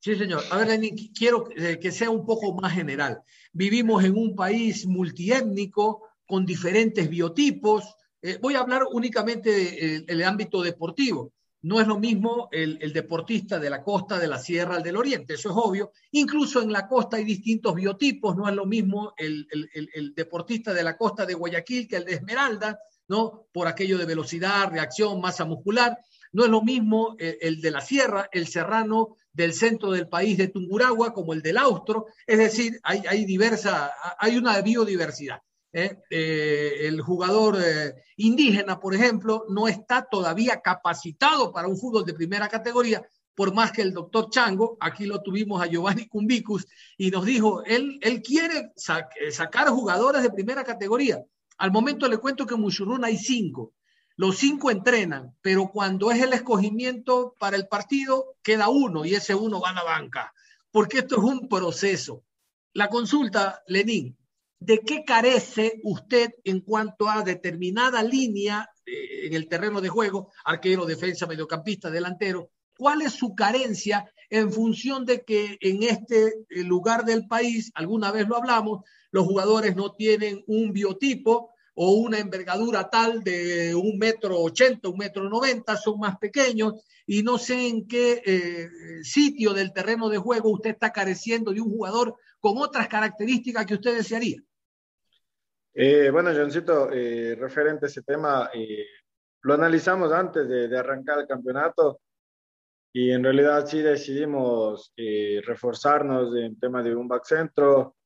Sí, 0.00 0.14
señor. 0.14 0.42
A 0.50 0.58
ver, 0.58 0.68
Lenín, 0.68 1.12
quiero 1.12 1.48
eh, 1.56 1.78
que 1.80 1.90
sea 1.90 2.10
un 2.10 2.24
poco 2.24 2.54
más 2.54 2.72
general. 2.72 3.22
Vivimos 3.52 4.04
en 4.04 4.16
un 4.16 4.36
país 4.36 4.86
multiétnico, 4.86 6.08
con 6.26 6.44
diferentes 6.44 7.08
biotipos. 7.08 7.96
Eh, 8.20 8.38
voy 8.40 8.54
a 8.54 8.60
hablar 8.60 8.82
únicamente 8.90 9.50
del 9.50 10.06
de, 10.06 10.22
eh, 10.22 10.24
ámbito 10.24 10.62
deportivo. 10.62 11.32
no 11.62 11.80
es 11.80 11.86
lo 11.86 11.98
mismo 11.98 12.48
el, 12.52 12.92
deportista 12.92 13.58
de 13.58 13.70
la 13.70 13.82
costa, 13.82 14.18
de 14.18 14.28
la 14.28 14.38
sierra, 14.38 14.76
al 14.76 14.82
del 14.82 14.96
oriente, 14.96 15.34
eso 15.34 15.50
es 15.50 15.56
obvio. 15.56 15.92
Incluso 16.12 16.62
en 16.62 16.72
la 16.72 16.86
costa 16.86 17.16
hay 17.16 17.24
distintos 17.24 17.74
biotipos, 17.74 18.36
no 18.36 18.48
es 18.48 18.54
lo 18.54 18.64
mismo 18.64 19.12
el, 19.16 19.46
deportista 20.14 20.72
de 20.72 20.84
la 20.84 20.96
costa 20.96 21.26
de 21.26 21.34
Guayaquil 21.34 21.88
que 21.88 21.96
el 21.96 22.04
de 22.04 22.14
Esmeralda, 22.14 22.78
¿no? 23.08 23.48
Por 23.52 23.66
aquello 23.66 23.98
de 23.98 24.06
velocidad, 24.06 24.70
reacción, 24.70 25.20
masa 25.20 25.44
muscular. 25.44 25.98
No 26.32 26.44
es 26.44 26.50
lo 26.50 26.62
mismo 26.62 27.16
eh, 27.18 27.38
el 27.40 27.60
de 27.60 27.70
la 27.70 27.80
sierra, 27.80 28.28
el 28.32 28.46
serrano 28.46 29.16
del 29.32 29.52
centro 29.52 29.90
del 29.90 30.08
país 30.08 30.36
de 30.38 30.48
Tunguragua 30.48 31.12
como 31.12 31.32
el 31.32 31.42
del 31.42 31.58
austro. 31.58 32.06
Es 32.26 32.38
decir, 32.38 32.78
hay, 32.82 33.02
hay 33.08 33.24
diversa, 33.24 33.92
hay 34.18 34.36
una 34.36 34.60
biodiversidad. 34.60 35.40
¿Eh? 35.72 35.98
Eh, 36.10 36.86
el 36.86 37.00
jugador 37.00 37.58
eh, 37.62 37.94
indígena, 38.16 38.80
por 38.80 38.94
ejemplo, 38.94 39.44
no 39.48 39.68
está 39.68 40.06
todavía 40.10 40.60
capacitado 40.60 41.52
para 41.52 41.68
un 41.68 41.76
fútbol 41.76 42.04
de 42.04 42.14
primera 42.14 42.48
categoría, 42.48 43.02
por 43.34 43.54
más 43.54 43.70
que 43.70 43.82
el 43.82 43.92
doctor 43.92 44.30
Chango, 44.30 44.76
aquí 44.80 45.06
lo 45.06 45.22
tuvimos 45.22 45.62
a 45.62 45.66
Giovanni 45.66 46.08
Cumbicus, 46.08 46.66
y 46.96 47.10
nos 47.10 47.24
dijo, 47.24 47.62
él, 47.64 47.98
él 48.02 48.20
quiere 48.20 48.72
sacar 49.30 49.68
jugadores 49.68 50.22
de 50.22 50.30
primera 50.30 50.64
categoría. 50.64 51.22
Al 51.58 51.70
momento 51.70 52.08
le 52.08 52.18
cuento 52.18 52.46
que 52.46 52.54
en 52.54 52.60
Muchurruna 52.60 53.06
hay 53.06 53.16
cinco. 53.16 53.74
Los 54.16 54.38
cinco 54.38 54.72
entrenan, 54.72 55.36
pero 55.40 55.68
cuando 55.68 56.10
es 56.10 56.20
el 56.20 56.32
escogimiento 56.32 57.36
para 57.38 57.56
el 57.56 57.68
partido, 57.68 58.34
queda 58.42 58.68
uno 58.68 59.04
y 59.04 59.14
ese 59.14 59.36
uno 59.36 59.60
va 59.60 59.70
a 59.70 59.74
la 59.74 59.84
banca, 59.84 60.34
porque 60.72 60.98
esto 60.98 61.18
es 61.18 61.22
un 61.22 61.48
proceso. 61.48 62.24
La 62.72 62.88
consulta, 62.88 63.62
Lenín, 63.68 64.17
¿De 64.60 64.80
qué 64.80 65.04
carece 65.04 65.80
usted 65.84 66.30
en 66.44 66.60
cuanto 66.60 67.08
a 67.08 67.22
determinada 67.22 68.02
línea 68.02 68.68
eh, 68.84 69.26
en 69.26 69.34
el 69.34 69.48
terreno 69.48 69.80
de 69.80 69.88
juego, 69.88 70.32
arquero, 70.44 70.84
defensa, 70.84 71.26
mediocampista, 71.26 71.90
delantero? 71.90 72.50
¿Cuál 72.76 73.02
es 73.02 73.12
su 73.12 73.34
carencia 73.34 74.10
en 74.30 74.52
función 74.52 75.04
de 75.04 75.24
que 75.24 75.58
en 75.60 75.82
este 75.84 76.46
eh, 76.48 76.64
lugar 76.64 77.04
del 77.04 77.26
país, 77.26 77.70
alguna 77.74 78.10
vez 78.10 78.26
lo 78.28 78.36
hablamos, 78.36 78.84
los 79.10 79.26
jugadores 79.26 79.76
no 79.76 79.94
tienen 79.94 80.42
un 80.46 80.72
biotipo 80.72 81.54
o 81.74 81.92
una 81.92 82.18
envergadura 82.18 82.90
tal 82.90 83.22
de 83.22 83.74
un 83.74 83.98
metro 83.98 84.40
ochenta, 84.40 84.88
un 84.88 84.98
metro 84.98 85.28
noventa, 85.30 85.76
son 85.76 86.00
más 86.00 86.18
pequeños 86.18 86.74
y 87.06 87.22
no 87.22 87.38
sé 87.38 87.68
en 87.68 87.86
qué 87.86 88.20
eh, 88.26 88.68
sitio 89.04 89.54
del 89.54 89.72
terreno 89.72 90.08
de 90.08 90.18
juego 90.18 90.50
usted 90.50 90.70
está 90.70 90.92
careciendo 90.92 91.52
de 91.52 91.60
un 91.60 91.70
jugador 91.70 92.16
con 92.40 92.58
otras 92.58 92.88
características 92.88 93.66
que 93.66 93.74
usted 93.74 93.96
desearía. 93.96 94.38
Eh, 95.74 96.10
bueno, 96.10 96.30
Johncito, 96.34 96.90
eh, 96.92 97.36
referente 97.36 97.86
a 97.86 97.88
ese 97.88 98.02
tema, 98.02 98.50
eh, 98.52 98.86
lo 99.42 99.54
analizamos 99.54 100.12
antes 100.12 100.48
de, 100.48 100.68
de, 100.68 100.78
arrancar 100.78 101.20
el 101.20 101.26
campeonato 101.26 102.00
y 102.92 103.10
en 103.10 103.22
realidad 103.22 103.66
sí 103.66 103.80
decidimos 103.80 104.92
eh, 104.96 105.40
reforzarnos 105.44 106.34
en 106.36 106.58
tema 106.58 106.82
de 106.82 106.94
un 106.94 107.06
back 107.06 107.24
centro, 107.24 107.96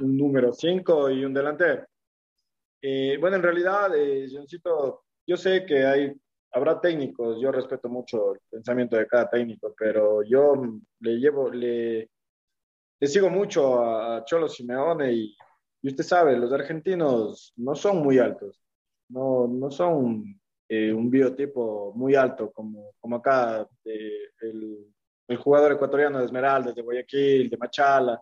un 0.00 0.16
número 0.16 0.52
5 0.52 1.10
y 1.10 1.24
un 1.24 1.34
delantero. 1.34 1.84
Eh, 2.80 3.18
bueno, 3.20 3.36
en 3.36 3.42
realidad, 3.42 3.90
Johncito, 4.32 5.02
yo 5.26 5.36
sé 5.36 5.66
que 5.66 5.84
hay, 5.84 6.12
habrá 6.52 6.80
técnicos, 6.80 7.38
yo 7.40 7.50
respeto 7.50 7.88
mucho 7.88 8.34
el 8.34 8.40
pensamiento 8.48 8.96
de 8.96 9.06
cada 9.06 9.28
técnico, 9.28 9.74
pero 9.76 10.22
yo 10.22 10.54
le 11.00 11.18
llevo, 11.18 11.50
le, 11.50 12.08
le 13.00 13.06
sigo 13.06 13.30
mucho 13.30 13.82
a 13.82 14.24
Cholo 14.24 14.48
Simeone 14.48 15.12
y 15.12 15.36
y 15.82 15.88
usted 15.88 16.04
sabe, 16.04 16.36
los 16.36 16.52
argentinos 16.52 17.52
no 17.56 17.74
son 17.74 17.98
muy 18.02 18.18
altos, 18.18 18.60
no, 19.08 19.46
no 19.46 19.70
son 19.70 20.40
eh, 20.68 20.92
un 20.92 21.08
biotipo 21.10 21.92
muy 21.94 22.14
alto 22.14 22.50
como, 22.52 22.94
como 22.98 23.16
acá 23.16 23.66
eh, 23.84 24.30
el, 24.40 24.86
el, 25.28 25.36
jugador 25.36 25.72
ecuatoriano 25.72 26.18
de 26.18 26.24
Esmeraldas, 26.24 26.74
de 26.74 26.82
Guayaquil, 26.82 27.48
de 27.48 27.56
Machala. 27.56 28.20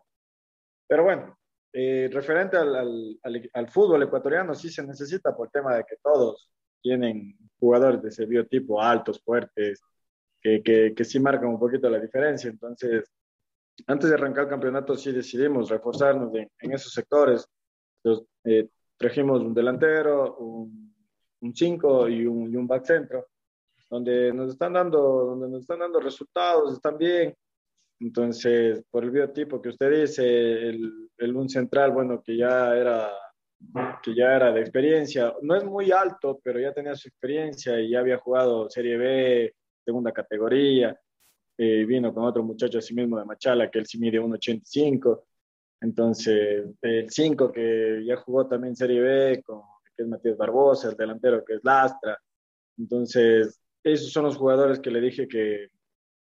Pero 0.87 1.04
bueno, 1.04 1.38
eh, 1.73 2.09
referente 2.12 2.56
al, 2.56 2.76
al, 3.23 3.50
al, 3.52 3.68
fútbol 3.68 4.02
ecuatoriano 4.02 4.54
sí 4.54 4.71
se 4.71 4.87
necesita 4.87 5.35
por 5.35 5.49
el 5.49 5.52
tema 5.52 5.76
de 5.76 5.85
que 5.85 5.97
todos 6.02 6.50
tienen 6.83 7.37
jugadores 7.59 8.02
de 8.02 8.11
ese 8.11 8.26
biotipo 8.26 8.80
altos, 8.83 9.21
fuertes, 9.23 9.83
que, 10.40 10.62
que, 10.62 10.95
que 10.95 11.04
sí 11.04 11.18
marcan 11.18 11.49
un 11.49 11.59
poquito 11.59 11.88
la 11.88 11.99
diferencia. 11.99 12.50
Entonces, 12.50 13.11
antes 13.87 14.09
de 14.09 14.14
arrancar 14.14 14.45
el 14.45 14.50
campeonato 14.50 14.97
sí 14.97 15.12
decidimos 15.12 15.68
reforzarnos 15.68 16.35
en, 16.35 16.50
en 16.61 16.73
esos 16.73 16.92
sectores. 16.92 17.47
Entonces, 18.02 18.26
eh, 18.45 18.68
trajimos 18.97 19.42
un 19.42 19.54
delantero, 19.54 20.37
un 20.37 21.54
5 21.54 22.09
y 22.09 22.26
un, 22.26 22.52
y 22.52 22.56
un 22.56 22.66
back 22.66 22.85
centro, 22.85 23.28
donde 23.90 24.33
nos 24.33 24.50
están 24.50 24.73
dando, 24.73 24.99
donde 24.99 25.49
nos 25.49 25.61
están 25.61 25.80
dando 25.80 26.00
resultados, 26.00 26.73
están 26.73 26.99
bien. 26.99 27.35
Entonces, 28.00 28.83
por 28.90 29.04
el 29.04 29.11
biotipo 29.11 29.61
que 29.61 29.71
usted 29.71 30.00
dice, 30.00 30.25
el, 30.25 31.11
el 31.16 31.37
un 31.37 31.49
central, 31.49 31.92
bueno, 31.92 32.23
que 32.23 32.37
ya 32.37 32.76
era 32.76 33.11
que 34.02 34.14
ya 34.14 34.37
era 34.37 34.52
de 34.52 34.61
experiencia, 34.61 35.35
no 35.40 35.54
es 35.54 35.64
muy 35.64 35.90
alto, 35.90 36.38
pero 36.42 36.61
ya 36.61 36.75
tenía 36.75 36.95
su 36.95 37.09
experiencia 37.09 37.80
y 37.80 37.90
ya 37.90 38.00
había 38.00 38.18
jugado 38.18 38.68
Serie 38.68 38.99
B, 38.99 39.54
segunda 39.83 40.12
categoría, 40.12 40.99
eh, 41.59 41.85
vino 41.85 42.13
con 42.13 42.25
otro 42.25 42.43
muchacho 42.43 42.79
así 42.79 42.95
mismo 42.95 43.19
de 43.19 43.25
Machala, 43.25 43.71
que 43.71 43.79
él 43.79 43.87
sí 43.87 43.99
mide 43.99 44.21
1,85. 44.21 45.23
Entonces, 45.81 46.67
el 46.83 47.11
5 47.11 47.53
que 47.53 48.03
ya 48.05 48.17
jugó 48.17 48.47
también 48.47 48.77
Serie 48.77 49.01
B, 49.01 49.43
con, 49.43 49.63
que 49.97 50.03
es 50.03 50.09
Matías 50.09 50.37
Barbosa, 50.37 50.91
el 50.91 50.97
delantero 50.97 51.45
que 51.45 51.55
es 51.55 51.61
Lastra. 51.65 52.19
Entonces, 52.79 53.61
esos 53.83 54.13
son 54.13 54.25
los 54.25 54.37
jugadores 54.37 54.81
que 54.81 54.91
le 54.91 55.01
dije 55.01 55.29
que, 55.29 55.69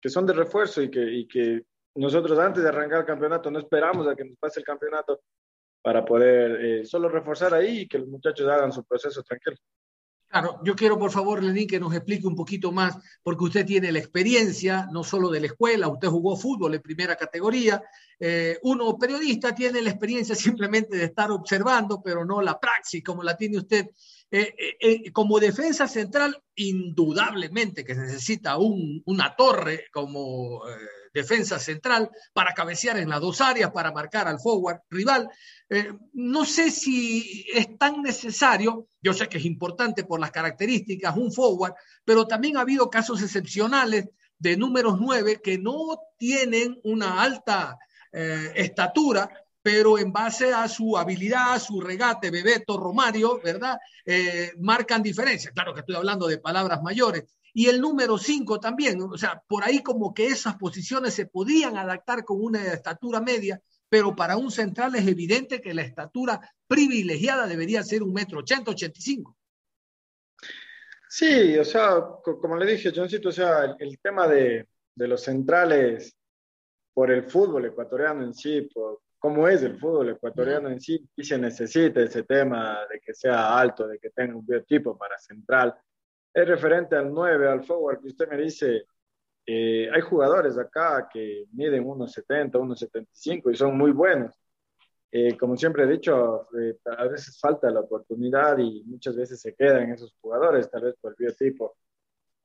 que 0.02 0.10
son 0.10 0.26
de 0.26 0.34
refuerzo 0.34 0.82
y 0.82 0.90
que, 0.90 1.02
y 1.02 1.28
que 1.28 1.64
nosotros 1.96 2.38
antes 2.40 2.64
de 2.64 2.70
arrancar 2.70 3.02
el 3.02 3.06
campeonato 3.06 3.52
no 3.52 3.60
esperamos 3.60 4.08
a 4.08 4.16
que 4.16 4.26
nos 4.26 4.38
pase 4.38 4.60
el 4.62 4.66
campeonato 4.66 5.22
para 5.82 6.06
poder 6.06 6.66
eh, 6.66 6.86
solo 6.86 7.10
reforzar 7.10 7.54
ahí 7.54 7.80
y 7.82 7.88
que 7.88 8.00
los 8.00 8.08
muchachos 8.08 8.48
hagan 8.48 8.72
su 8.72 8.84
proceso 8.84 9.24
tranquilo. 9.24 9.58
Claro, 10.32 10.62
yo 10.64 10.78
quiero 10.78 10.98
por 10.98 11.12
favor, 11.12 11.44
Lenín, 11.44 11.68
que 11.68 11.78
nos 11.78 11.94
explique 11.94 12.26
un 12.26 12.38
poquito 12.38 12.72
más, 12.72 12.96
porque 13.22 13.44
usted 13.44 13.66
tiene 13.66 13.92
la 13.92 14.00
experiencia, 14.00 14.88
no 14.90 15.04
solo 15.04 15.30
de 15.30 15.42
la 15.42 15.48
escuela, 15.48 15.90
usted 15.90 16.08
jugó 16.08 16.38
fútbol 16.38 16.74
en 16.74 16.82
primera 16.82 17.18
categoría, 17.18 17.84
eh, 18.18 18.58
uno 18.64 18.98
periodista 18.98 19.54
tiene 19.54 19.82
la 19.82 19.90
experiencia 19.90 20.34
simplemente 20.34 20.96
de 20.96 21.04
estar 21.04 21.32
observando, 21.32 22.02
pero 22.02 22.24
no 22.24 22.42
la 22.42 22.58
praxis 22.58 23.04
como 23.04 23.24
la 23.24 23.36
tiene 23.36 23.58
usted. 23.58 23.88
Eh, 24.32 24.56
eh, 24.58 24.78
eh 24.80 25.12
como 25.12 25.38
defensa 25.38 25.86
central, 25.86 26.42
indudablemente 26.56 27.84
que 27.84 27.94
se 27.94 28.02
necesita 28.02 28.58
un, 28.58 29.04
una 29.08 29.36
torre 29.36 29.88
como 29.92 30.62
defensa 31.13 31.60
central 31.60 32.10
para 32.34 32.53
cabecear 32.53 32.98
en 32.98 33.10
las 33.10 33.22
dos 33.22 33.41
áreas, 33.41 33.72
para 33.72 33.91
marcar 33.91 34.27
al 34.27 34.39
forward 34.39 34.82
rival. 34.89 35.30
Eh, 35.70 35.94
no 36.13 36.46
sé 36.46 36.72
si 36.72 37.46
es 37.53 37.77
tan 37.77 38.01
necesario, 38.01 38.88
yo 39.01 39.13
sé 39.13 39.27
que 39.27 39.38
es 39.38 39.46
importante 39.46 40.03
por 40.03 40.20
las 40.20 40.32
características, 40.32 41.15
un 41.15 41.32
forward, 41.32 41.74
pero 42.06 42.27
también 42.27 42.58
ha 42.58 42.62
habido 42.62 42.89
casos 42.89 43.22
excepcionales 43.22 44.10
de 44.38 44.58
números 44.58 44.98
nueve 45.00 45.39
que 45.41 45.58
no 45.58 46.00
tienen 46.18 46.80
una 46.84 47.22
alta 47.22 47.77
eh, 48.12 48.51
estatura, 48.56 49.30
pero 49.62 50.00
en 50.00 50.12
base 50.12 50.51
a 50.51 50.68
su 50.68 50.98
habilidad, 50.98 51.62
su 51.62 51.80
regate, 51.80 52.32
Bebeto, 52.32 52.77
Romario, 52.77 53.39
¿verdad? 53.44 53.77
Eh, 54.06 54.51
marcan 54.60 55.03
diferencia. 55.03 55.51
Claro 55.51 55.74
que 55.74 55.82
estoy 55.82 55.96
hablando 55.96 56.27
de 56.27 56.39
palabras 56.39 56.82
mayores, 56.82 57.25
y 57.53 57.67
el 57.67 57.81
número 57.81 58.17
5 58.17 58.60
también, 58.60 59.01
o 59.01 59.17
sea, 59.17 59.41
por 59.48 59.63
ahí 59.63 59.81
como 59.84 60.13
que 60.13 60.27
esas 60.27 60.55
posiciones 60.55 61.13
se 61.13 61.25
podían 61.25 61.77
adaptar 61.77 62.24
con 62.24 62.41
una 62.41 62.65
estatura 62.74 63.20
media, 63.20 63.62
pero 63.89 64.15
para 64.15 64.38
un 64.38 64.51
central 64.51 64.96
es 64.96 65.08
evidente 65.08 65.62
que 65.62 65.74
la 65.74 65.81
estatura 65.81 66.39
privilegiada 66.67 67.48
debería 67.48 67.84
ser 67.84 68.03
un 68.03 68.13
metro 68.13 68.39
ochenta, 68.39 68.72
ochenta 68.72 68.98
y 69.00 69.01
cinco. 69.01 69.38
Sí, 71.10 71.58
o 71.58 71.65
sea, 71.65 72.01
como 72.24 72.55
le 72.55 72.72
dije, 72.72 72.93
Johncito, 72.96 73.29
o 73.29 73.34
sea, 73.34 73.65
el, 73.65 73.75
el 73.79 74.00
tema 74.00 74.29
de, 74.29 74.65
de, 74.96 75.08
los 75.10 75.22
centrales 75.22 76.15
por 76.93 77.12
el 77.12 77.24
fútbol 77.24 77.65
ecuatoriano 77.65 78.24
en 78.24 78.34
sí, 78.34 78.62
por 78.74 79.01
cómo 79.20 79.46
es 79.48 79.62
el 79.62 79.77
fútbol 79.77 80.12
ecuatoriano 80.12 80.70
en 80.70 80.79
sí, 80.79 81.05
y 81.17 81.24
se 81.25 81.38
necesita 81.38 82.01
ese 82.01 82.24
tema 82.24 82.79
de 82.89 83.01
que 83.01 83.13
sea 83.13 83.60
alto, 83.60 83.89
de 83.89 84.00
que 84.00 84.12
tenga 84.12 84.38
un 84.38 84.46
biotipo 84.46 84.98
para 84.98 85.20
central 85.20 85.75
es 86.34 86.48
referente 86.48 86.96
al 86.96 87.14
9, 87.14 87.50
al 87.50 87.64
forward 87.64 88.00
que 88.02 88.08
usted 88.08 88.28
me 88.30 88.38
dice, 88.38 88.86
eh, 89.46 89.90
hay 89.92 90.02
jugadores 90.02 90.58
acá 90.58 91.10
que 91.12 91.46
miden 91.54 91.84
1,70, 91.84 92.52
1,75 92.60 93.52
y 93.52 93.56
son 93.56 93.78
muy 93.78 93.92
buenos. 93.92 94.36
Eh, 95.12 95.38
como 95.38 95.58
siempre 95.58 95.84
he 95.84 95.88
dicho, 95.88 96.48
eh, 96.58 96.78
a 96.86 97.06
veces 97.08 97.38
falta 97.40 97.70
la 97.70 97.82
oportunidad 97.82 98.58
y 98.60 98.84
muchas 98.86 99.16
veces 99.16 99.42
se 99.42 99.54
quedan 99.56 99.92
esos 99.92 100.16
jugadores, 100.22 100.70
tal 100.70 100.84
vez 100.84 100.96
por 101.02 101.12
el 101.12 101.18
biotipo. 101.18 101.76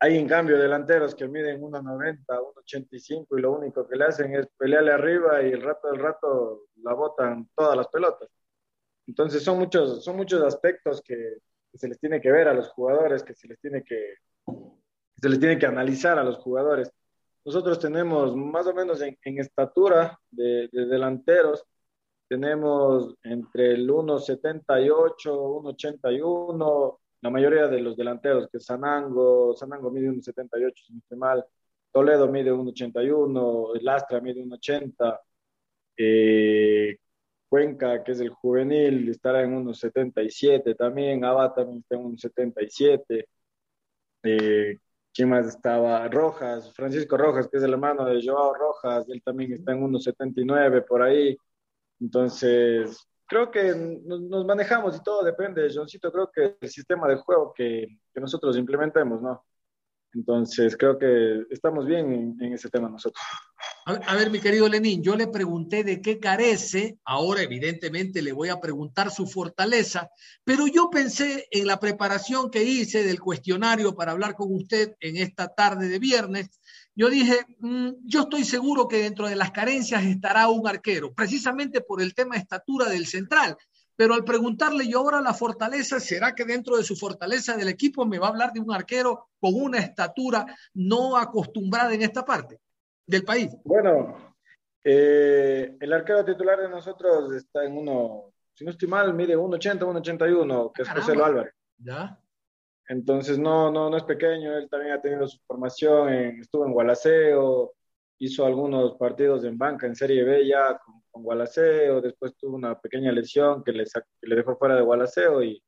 Hay 0.01 0.19
en 0.19 0.29
cambio 0.29 0.59
delanteros 0.59 1.15
que 1.15 1.29
miden 1.29 1.61
1,90, 1.61 2.25
1,85 2.27 3.39
y 3.39 3.41
lo 3.41 3.53
único 3.53 3.87
que 3.89 3.97
le 3.97 4.05
hacen 4.05 4.35
es 4.35 4.49
pelearle 4.59 4.93
arriba 4.93 5.43
y 5.43 5.53
el 5.53 5.63
rato 5.63 5.91
del 5.91 6.01
rato 6.01 6.65
la 6.83 6.93
botan 6.95 7.49
todas 7.55 7.77
las 7.77 7.89
pelotas. 7.89 8.29
Entonces 9.07 9.43
son 9.45 9.59
muchos, 9.59 10.05
son 10.05 10.17
muchos 10.17 10.43
aspectos 10.43 11.01
que, 11.03 11.39
que 11.77 11.81
se 11.81 11.89
les 11.89 12.01
tiene 12.01 12.21
que 12.21 12.33
ver 12.33 12.49
a 12.49 12.55
los 12.55 12.69
jugadores, 12.71 13.23
que 13.23 13.35
se 13.35 13.47
les 13.47 13.61
tiene 13.61 13.85
que, 13.85 14.15
se 15.15 15.29
les 15.29 15.39
tiene 15.39 15.59
que 15.59 15.67
analizar 15.67 16.19
a 16.19 16.25
los 16.25 16.39
jugadores. 16.39 16.91
Nosotros 17.45 17.79
tenemos 17.79 18.35
más 18.35 18.67
o 18.67 18.75
menos 18.75 19.01
en, 19.03 19.39
estatura 19.39 20.19
de, 20.31 20.69
delanteros, 20.73 21.65
tenemos 22.29 23.15
entre 23.23 23.75
el 23.75 23.89
1,78, 23.89 25.17
1,81, 25.27 26.99
la 27.21 27.31
mayoría 27.31 27.69
de 27.69 27.81
los 27.81 27.97
delanteros, 27.97 28.49
que 28.51 28.59
Sanango, 28.59 29.55
Sanango 29.55 29.91
mide 29.91 30.09
1,78, 30.09 30.73
si 30.75 30.93
no 30.95 30.99
estoy 30.99 31.19
mal, 31.19 31.45
Toledo 31.93 32.27
mide 32.29 32.53
1,81, 32.53 33.81
Lastra 33.83 34.21
mide 34.21 34.43
1,80, 34.43 35.21
eh, 35.99 36.99
Cuenca, 37.57 38.05
que 38.05 38.13
es 38.13 38.21
el 38.21 38.29
juvenil, 38.29 39.09
estará 39.09 39.43
en 39.43 39.65
1,77 39.65 40.77
también, 40.77 41.25
Abad 41.25 41.55
también 41.55 41.79
está 41.79 41.95
en 41.97 42.03
1,77. 42.03 43.27
Eh, 44.25 44.79
¿Quién 45.15 45.31
más 45.31 45.47
estaba? 45.47 46.07
Rojas, 46.09 46.71
Francisco 46.75 47.17
Rojas, 47.17 47.49
que 47.49 47.57
es 47.57 47.63
el 47.63 47.73
hermano 47.73 48.05
de 48.05 48.21
Joao 48.23 48.53
Rojas, 48.53 49.07
él 49.09 49.23
también 49.25 49.55
está 49.55 49.73
en 49.73 49.81
1,79 49.81 50.85
por 50.87 51.01
ahí. 51.01 51.35
Entonces, 51.99 53.09
creo 53.27 53.51
que 53.51 53.75
nos, 54.05 54.45
manejamos 54.45 54.95
y 54.95 55.03
todo 55.03 55.25
depende, 55.25 55.71
Johncito, 55.75 56.13
creo 56.13 56.31
que 56.31 56.59
el 56.61 56.69
sistema 56.69 57.09
de 57.09 57.17
juego 57.17 57.55
que, 57.57 57.87
que 58.13 58.21
nosotros 58.21 58.59
implementemos, 58.59 59.23
¿no? 59.23 59.47
Entonces, 60.17 60.79
creo 60.79 60.99
que 60.99 61.43
estamos 61.51 61.85
bien 61.85 62.39
en, 62.41 62.53
ese 62.55 62.71
tema 62.71 62.89
nosotros. 62.89 63.23
A, 63.85 64.15
ver, 64.15 64.31
mi 64.31 64.41
querido 64.41 64.67
Lenín, 64.67 65.03
yo 65.03 65.15
le 65.15 65.27
pregunté 65.27 65.85
de 65.85 66.01
qué 66.01 66.19
carece, 66.19 66.99
ahora 67.05 67.43
evidentemente 67.43 68.23
le 68.23 68.33
voy 68.33 68.49
a 68.49 68.59
preguntar 68.59 69.11
su 69.11 69.27
fortaleza, 69.27 70.11
pero 70.43 70.67
yo 70.69 70.89
pensé 70.89 71.47
en 71.51 71.67
la 71.67 71.79
preparación 71.79 72.51
que 72.51 72.65
hice 72.65 73.05
del 73.05 73.21
cuestionario 73.21 73.95
para 73.95 74.13
hablar 74.13 74.35
con 74.35 74.55
usted 74.55 74.97
en 75.01 75.19
esta 75.19 75.49
tarde 75.49 75.89
de 75.89 75.99
viernes. 75.99 76.49
Yo 76.95 77.11
dije, 77.11 77.45
mm, 77.59 77.91
yo 78.05 78.23
estoy 78.23 78.45
seguro 78.45 78.89
que 78.89 79.03
dentro 79.03 79.29
de 79.29 79.37
las 79.37 79.51
carencias 79.51 80.03
estará 80.03 80.49
un 80.49 80.67
arquero, 80.67 81.13
precisamente 81.15 81.83
por 81.83 82.01
el 82.01 82.15
tema 82.15 82.37
estatura 82.37 82.89
del 82.89 83.07
central. 83.07 83.59
Pero 83.97 84.15
al 84.15 84.25
preguntarle 84.25 84.87
yo 84.87 84.99
ahora 84.99 85.21
la 85.21 85.33
fortaleza, 85.33 85.99
¿será 85.99 86.35
que 86.35 86.45
dentro 86.45 86.77
de 86.77 86.85
su 86.85 86.95
fortaleza 86.97 87.57
del 87.57 87.69
equipo 87.69 88.05
me 88.05 88.19
va 88.19 88.27
a 88.27 88.31
hablar 88.31 88.53
de 88.53 88.61
un 88.61 88.73
arquero 88.73 89.31
con 89.41 89.55
una 89.55 89.79
estatura 89.79 90.47
no 90.75 91.17
acostumbrada 91.17 91.95
en 91.95 92.03
esta 92.03 92.25
parte 92.25 92.61
del 93.07 93.25
país? 93.25 93.57
Bueno, 93.65 94.35
eh, 94.85 95.77
el 95.81 95.93
arquero 95.93 96.25
titular 96.25 96.61
de 96.61 96.69
nosotros 96.69 97.33
está 97.33 97.65
en 97.65 97.77
uno, 97.77 98.33
si 98.55 98.65
no 98.65 98.71
estoy 98.71 98.89
mal, 98.89 99.15
mide 99.15 99.37
1,80, 99.37 99.81
1,81, 99.81 100.73
que 100.73 100.83
es 100.83 100.89
José 100.91 101.13
Álvarez. 101.13 101.55
Ya. 101.79 102.21
Entonces 102.89 103.39
no, 103.39 103.73
no, 103.73 103.91
no 103.91 103.97
es 103.97 104.05
pequeño, 104.05 104.57
él 104.57 104.69
también 104.71 104.93
ha 104.93 105.01
tenido 105.01 105.27
su 105.27 105.39
formación, 105.47 106.09
estuvo 106.39 106.67
en 106.67 106.73
Gualaceo, 106.73 107.75
hizo 108.19 108.47
algunos 108.47 108.97
partidos 108.97 109.45
en 109.45 109.59
banca 109.59 109.87
en 109.87 109.97
Serie 109.97 110.25
B 110.25 110.47
ya 110.47 110.79
con 110.79 110.96
con 111.17 111.23
Gualaceo, 111.23 112.03
después 112.03 112.37
tuvo 112.37 112.57
una 112.57 112.79
pequeña 112.79 113.11
lesión 113.11 113.65
que 113.65 113.73
le, 113.73 113.85
le 114.21 114.37
dejó 114.37 114.55
fuera 114.57 114.77
de 114.77 114.83
Gualaceo 114.83 115.43
y, 115.43 115.63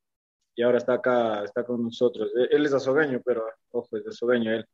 y, 0.55 0.62
ahora 0.62 0.76
está 0.76 0.95
acá, 0.95 1.43
está 1.43 1.64
con 1.64 1.83
nosotros. 1.83 2.31
E, 2.37 2.55
él 2.55 2.67
es 2.67 2.75
azogueño, 2.75 3.23
pero 3.25 3.47
ojo, 3.71 3.97
es 3.97 4.07
azogueño 4.07 4.52
él. 4.52 4.67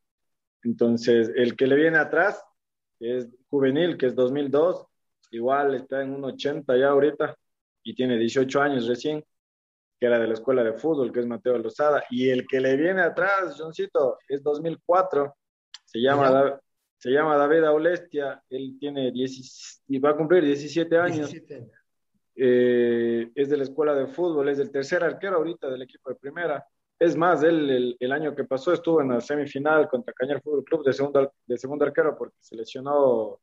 Entonces, 0.64 1.30
el 1.36 1.54
que 1.54 1.68
le 1.68 1.76
viene 1.76 1.98
atrás, 1.98 2.42
que 2.98 3.18
es 3.18 3.28
juvenil, 3.48 3.96
que 3.96 4.06
es 4.06 4.16
2002, 4.16 4.84
igual 5.30 5.76
está 5.76 6.02
en 6.02 6.12
un 6.12 6.24
80 6.24 6.76
ya 6.76 6.88
ahorita 6.88 7.36
y 7.84 7.94
tiene 7.94 8.18
18 8.18 8.60
años 8.60 8.88
recién, 8.88 9.24
que 10.00 10.06
era 10.06 10.18
de 10.18 10.26
la 10.26 10.34
escuela 10.34 10.64
de 10.64 10.72
fútbol, 10.72 11.12
que 11.12 11.20
es 11.20 11.26
Mateo 11.26 11.56
Lozada. 11.56 12.02
Y 12.10 12.30
el 12.30 12.48
que 12.48 12.60
le 12.60 12.76
viene 12.76 13.02
atrás, 13.02 13.54
Johncito, 13.56 14.18
es 14.28 14.42
2004, 14.42 15.36
se 15.84 16.00
llama, 16.00 16.58
se 17.04 17.10
llama 17.10 17.36
David 17.36 17.64
Aulestia, 17.64 18.42
él 18.48 18.78
tiene 18.80 19.12
10, 19.12 19.82
y 19.88 19.98
va 19.98 20.12
a 20.12 20.16
cumplir 20.16 20.42
17 20.42 20.96
años. 20.96 21.30
Eh, 22.34 23.30
es 23.34 23.50
de 23.50 23.58
la 23.58 23.64
escuela 23.64 23.94
de 23.94 24.06
fútbol, 24.06 24.48
es 24.48 24.58
el 24.58 24.70
tercer 24.70 25.04
arquero 25.04 25.36
ahorita 25.36 25.68
del 25.68 25.82
equipo 25.82 26.08
de 26.08 26.16
primera. 26.16 26.66
Es 26.98 27.14
más, 27.14 27.42
él 27.42 27.94
el, 28.00 28.10
año 28.10 28.34
que 28.34 28.44
pasó 28.44 28.72
estuvo 28.72 29.02
en 29.02 29.10
la 29.10 29.20
semifinal 29.20 29.86
contra 29.86 30.14
Cañar 30.14 30.40
Fútbol 30.40 30.64
Club 30.64 30.82
de 30.82 30.94
segundo, 30.94 31.30
de 31.44 31.58
segundo 31.58 31.84
arquero 31.84 32.16
porque 32.16 32.36
se 32.40 32.56
lesionó, 32.56 33.38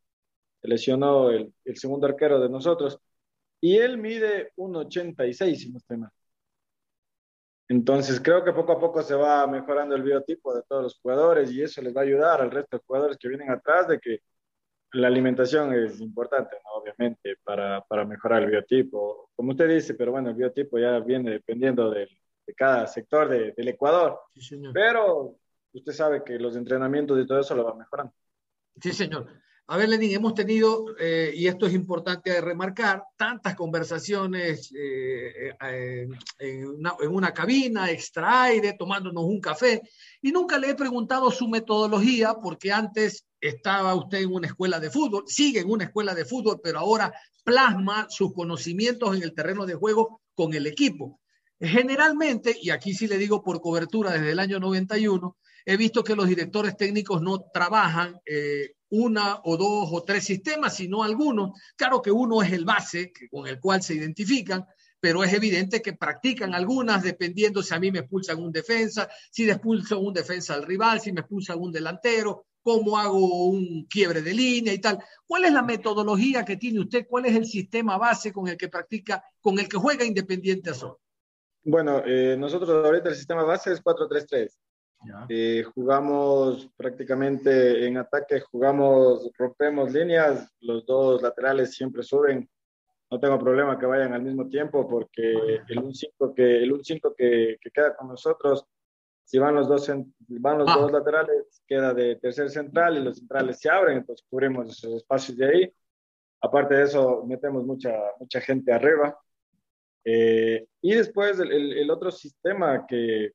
se 0.59 0.67
lesionó 0.67 1.29
el, 1.29 1.53
el 1.63 1.77
segundo 1.77 2.07
arquero 2.07 2.39
de 2.39 2.49
nosotros. 2.49 2.97
Y 3.59 3.77
él 3.77 3.99
mide 3.99 4.53
1,86, 4.55 5.55
si 5.55 5.69
no 5.69 5.77
estoy 5.77 5.97
mal. 5.97 6.09
Entonces 7.71 8.19
creo 8.19 8.43
que 8.43 8.51
poco 8.51 8.73
a 8.73 8.79
poco 8.79 9.01
se 9.01 9.15
va 9.15 9.47
mejorando 9.47 9.95
el 9.95 10.03
biotipo 10.03 10.53
de 10.53 10.61
todos 10.67 10.83
los 10.83 10.99
jugadores 10.99 11.53
y 11.53 11.61
eso 11.61 11.81
les 11.81 11.95
va 11.95 12.01
a 12.01 12.03
ayudar 12.03 12.41
al 12.41 12.51
resto 12.51 12.75
de 12.75 12.83
jugadores 12.85 13.17
que 13.17 13.29
vienen 13.29 13.49
atrás 13.49 13.87
de 13.87 13.97
que 13.97 14.19
la 14.91 15.07
alimentación 15.07 15.73
es 15.73 16.01
importante, 16.01 16.57
obviamente, 16.73 17.37
para, 17.41 17.79
para, 17.79 18.03
mejorar 18.03 18.43
el 18.43 18.49
biotipo. 18.49 19.29
Como 19.33 19.51
usted 19.51 19.69
dice, 19.69 19.93
pero 19.93 20.11
bueno, 20.11 20.31
el 20.31 20.35
biotipo 20.35 20.77
ya 20.79 20.99
viene 20.99 21.31
dependiendo 21.31 21.89
de 21.89 22.09
cada 22.57 22.87
sector 22.87 23.29
del 23.29 23.67
Ecuador. 23.69 24.19
pero 24.73 25.37
usted 25.71 25.93
sabe 25.93 26.25
que 26.25 26.37
los 26.37 26.57
entrenamientos 26.57 27.17
y 27.23 27.25
todo 27.25 27.39
eso 27.39 27.55
lo 27.55 27.63
va 27.63 27.73
mejorando. 27.73 28.13
Sí, 28.81 28.91
señor. 28.91 29.27
A 29.67 29.77
ver, 29.77 29.87
Lenín, 29.87 30.11
hemos 30.11 30.33
tenido, 30.33 30.85
eh, 30.99 31.31
y 31.33 31.47
esto 31.47 31.65
es 31.65 31.73
importante 31.73 32.41
remarcar, 32.41 33.03
tantas 33.15 33.55
conversaciones 33.55 34.69
eh, 34.77 35.53
eh, 35.69 36.07
en, 36.39 37.09
una, 37.09 37.33
cabina, 37.33 37.89
extra 37.89 38.43
aire, 38.43 38.75
tomándonos 38.77 39.23
un 39.23 39.39
café, 39.39 39.81
y 40.21 40.31
nunca 40.31 40.57
le 40.57 40.71
he 40.71 40.75
preguntado 40.75 41.31
su 41.31 41.47
metodología, 41.47 42.33
porque 42.33 42.71
antes 42.71 43.25
estaba 43.39 43.95
usted 43.95 44.19
en 44.19 44.33
una 44.33 44.47
escuela 44.47 44.79
de 44.79 44.89
fútbol, 44.89 45.23
sigue 45.27 45.61
en 45.61 45.69
una 45.69 45.85
escuela 45.85 46.13
de 46.13 46.25
fútbol, 46.25 46.59
pero 46.61 46.79
ahora 46.79 47.13
plasma 47.45 48.07
sus 48.09 48.33
conocimientos 48.33 49.15
en 49.15 49.23
el 49.23 49.33
terreno 49.33 49.65
de 49.65 49.75
juego 49.75 50.21
con 50.35 50.53
el 50.53 50.67
equipo. 50.67 51.21
Generalmente, 51.61 52.57
y 52.61 52.71
aquí 52.71 52.93
sí 52.93 53.07
le 53.07 53.17
digo 53.17 53.41
por 53.41 53.61
cobertura 53.61 54.11
desde 54.11 54.31
el 54.31 54.39
año 54.39 54.59
91, 54.59 55.37
he 55.65 55.77
visto 55.77 56.03
que 56.03 56.15
los 56.15 56.27
directores 56.27 56.75
técnicos 56.75 57.21
no 57.21 57.39
trabajan 57.53 58.19
una 58.91 59.41
o 59.43 59.57
dos 59.57 59.89
o 59.91 60.03
tres 60.03 60.23
sistemas, 60.23 60.75
sino 60.75 61.03
algunos. 61.03 61.59
Claro 61.75 62.01
que 62.01 62.11
uno 62.11 62.41
es 62.41 62.51
el 62.51 62.65
base 62.65 63.11
con 63.29 63.47
el 63.47 63.59
cual 63.59 63.81
se 63.81 63.95
identifican, 63.95 64.65
pero 64.99 65.23
es 65.23 65.33
evidente 65.33 65.81
que 65.81 65.93
practican 65.93 66.53
algunas 66.53 67.01
dependiendo 67.01 67.63
si 67.63 67.73
a 67.73 67.79
mí 67.79 67.91
me 67.91 67.99
expulsan 67.99 68.39
un 68.39 68.51
defensa, 68.51 69.09
si 69.31 69.49
expulso 69.49 69.99
un 69.99 70.13
defensa 70.13 70.53
al 70.53 70.63
rival, 70.63 71.01
si 71.01 71.11
me 71.11 71.21
expulsan 71.21 71.59
un 71.59 71.71
delantero, 71.71 72.45
cómo 72.61 72.97
hago 72.97 73.47
un 73.47 73.85
quiebre 73.85 74.21
de 74.21 74.33
línea 74.33 74.73
y 74.73 74.79
tal. 74.79 74.99
¿Cuál 75.25 75.45
es 75.45 75.53
la 75.53 75.63
metodología 75.63 76.45
que 76.45 76.57
tiene 76.57 76.81
usted? 76.81 77.07
¿Cuál 77.07 77.25
es 77.25 77.35
el 77.35 77.45
sistema 77.45 77.97
base 77.97 78.31
con 78.31 78.47
el 78.47 78.57
que 78.57 78.69
practica, 78.69 79.23
con 79.39 79.57
el 79.57 79.67
que 79.67 79.77
juega 79.77 80.05
Independiente 80.05 80.69
Azul? 80.69 80.95
Bueno, 81.63 82.01
eh, 82.05 82.35
nosotros 82.37 82.69
ahorita 82.69 83.09
el 83.09 83.15
sistema 83.15 83.43
base 83.43 83.71
es 83.71 83.83
4-3-3. 83.83 84.49
Eh, 85.29 85.63
jugamos 85.73 86.69
prácticamente 86.77 87.87
en 87.87 87.97
ataque, 87.97 88.39
jugamos, 88.39 89.29
rompemos 89.37 89.91
líneas, 89.91 90.47
los 90.59 90.85
dos 90.85 91.21
laterales 91.21 91.73
siempre 91.73 92.03
suben. 92.03 92.47
No 93.09 93.19
tengo 93.19 93.37
problema 93.39 93.77
que 93.77 93.85
vayan 93.85 94.13
al 94.13 94.21
mismo 94.21 94.47
tiempo 94.47 94.87
porque 94.87 95.59
el 95.67 95.81
1-5 95.81 96.33
que, 96.33 96.63
el 96.63 96.71
un 96.71 96.83
cinco 96.83 97.13
que, 97.15 97.57
que, 97.59 97.71
queda 97.71 97.95
con 97.95 98.07
nosotros, 98.07 98.65
si 99.25 99.37
van 99.37 99.55
los, 99.55 99.67
dos, 99.67 99.91
van 100.27 100.57
los 100.59 100.69
ah. 100.69 100.77
dos 100.79 100.91
laterales, 100.91 101.61
queda 101.67 101.93
de 101.93 102.15
tercer 102.17 102.49
central 102.49 102.97
y 102.97 103.03
los 103.03 103.17
centrales 103.17 103.59
se 103.59 103.69
abren, 103.69 103.97
entonces 103.97 104.25
cubrimos 104.29 104.69
esos 104.69 104.93
espacios 104.93 105.37
de 105.37 105.45
ahí. 105.45 105.73
Aparte 106.41 106.75
de 106.75 106.83
eso, 106.83 107.25
metemos 107.25 107.65
mucha, 107.65 107.93
mucha 108.19 108.39
gente 108.39 108.71
arriba. 108.71 109.17
Eh, 110.03 110.65
y 110.81 110.95
después 110.95 111.39
el, 111.39 111.51
el, 111.51 111.91
otro 111.91 112.11
sistema 112.11 112.85
que, 112.87 113.33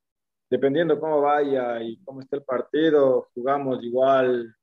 dependiendo 0.49 1.01
cómo 1.01 1.21
vaya 1.21 1.83
y 1.83 1.99
cómo 2.05 2.21
esté 2.21 2.37
el 2.37 2.45
partido, 2.45 3.29
jugamos 3.35 3.83
igual 3.83 4.55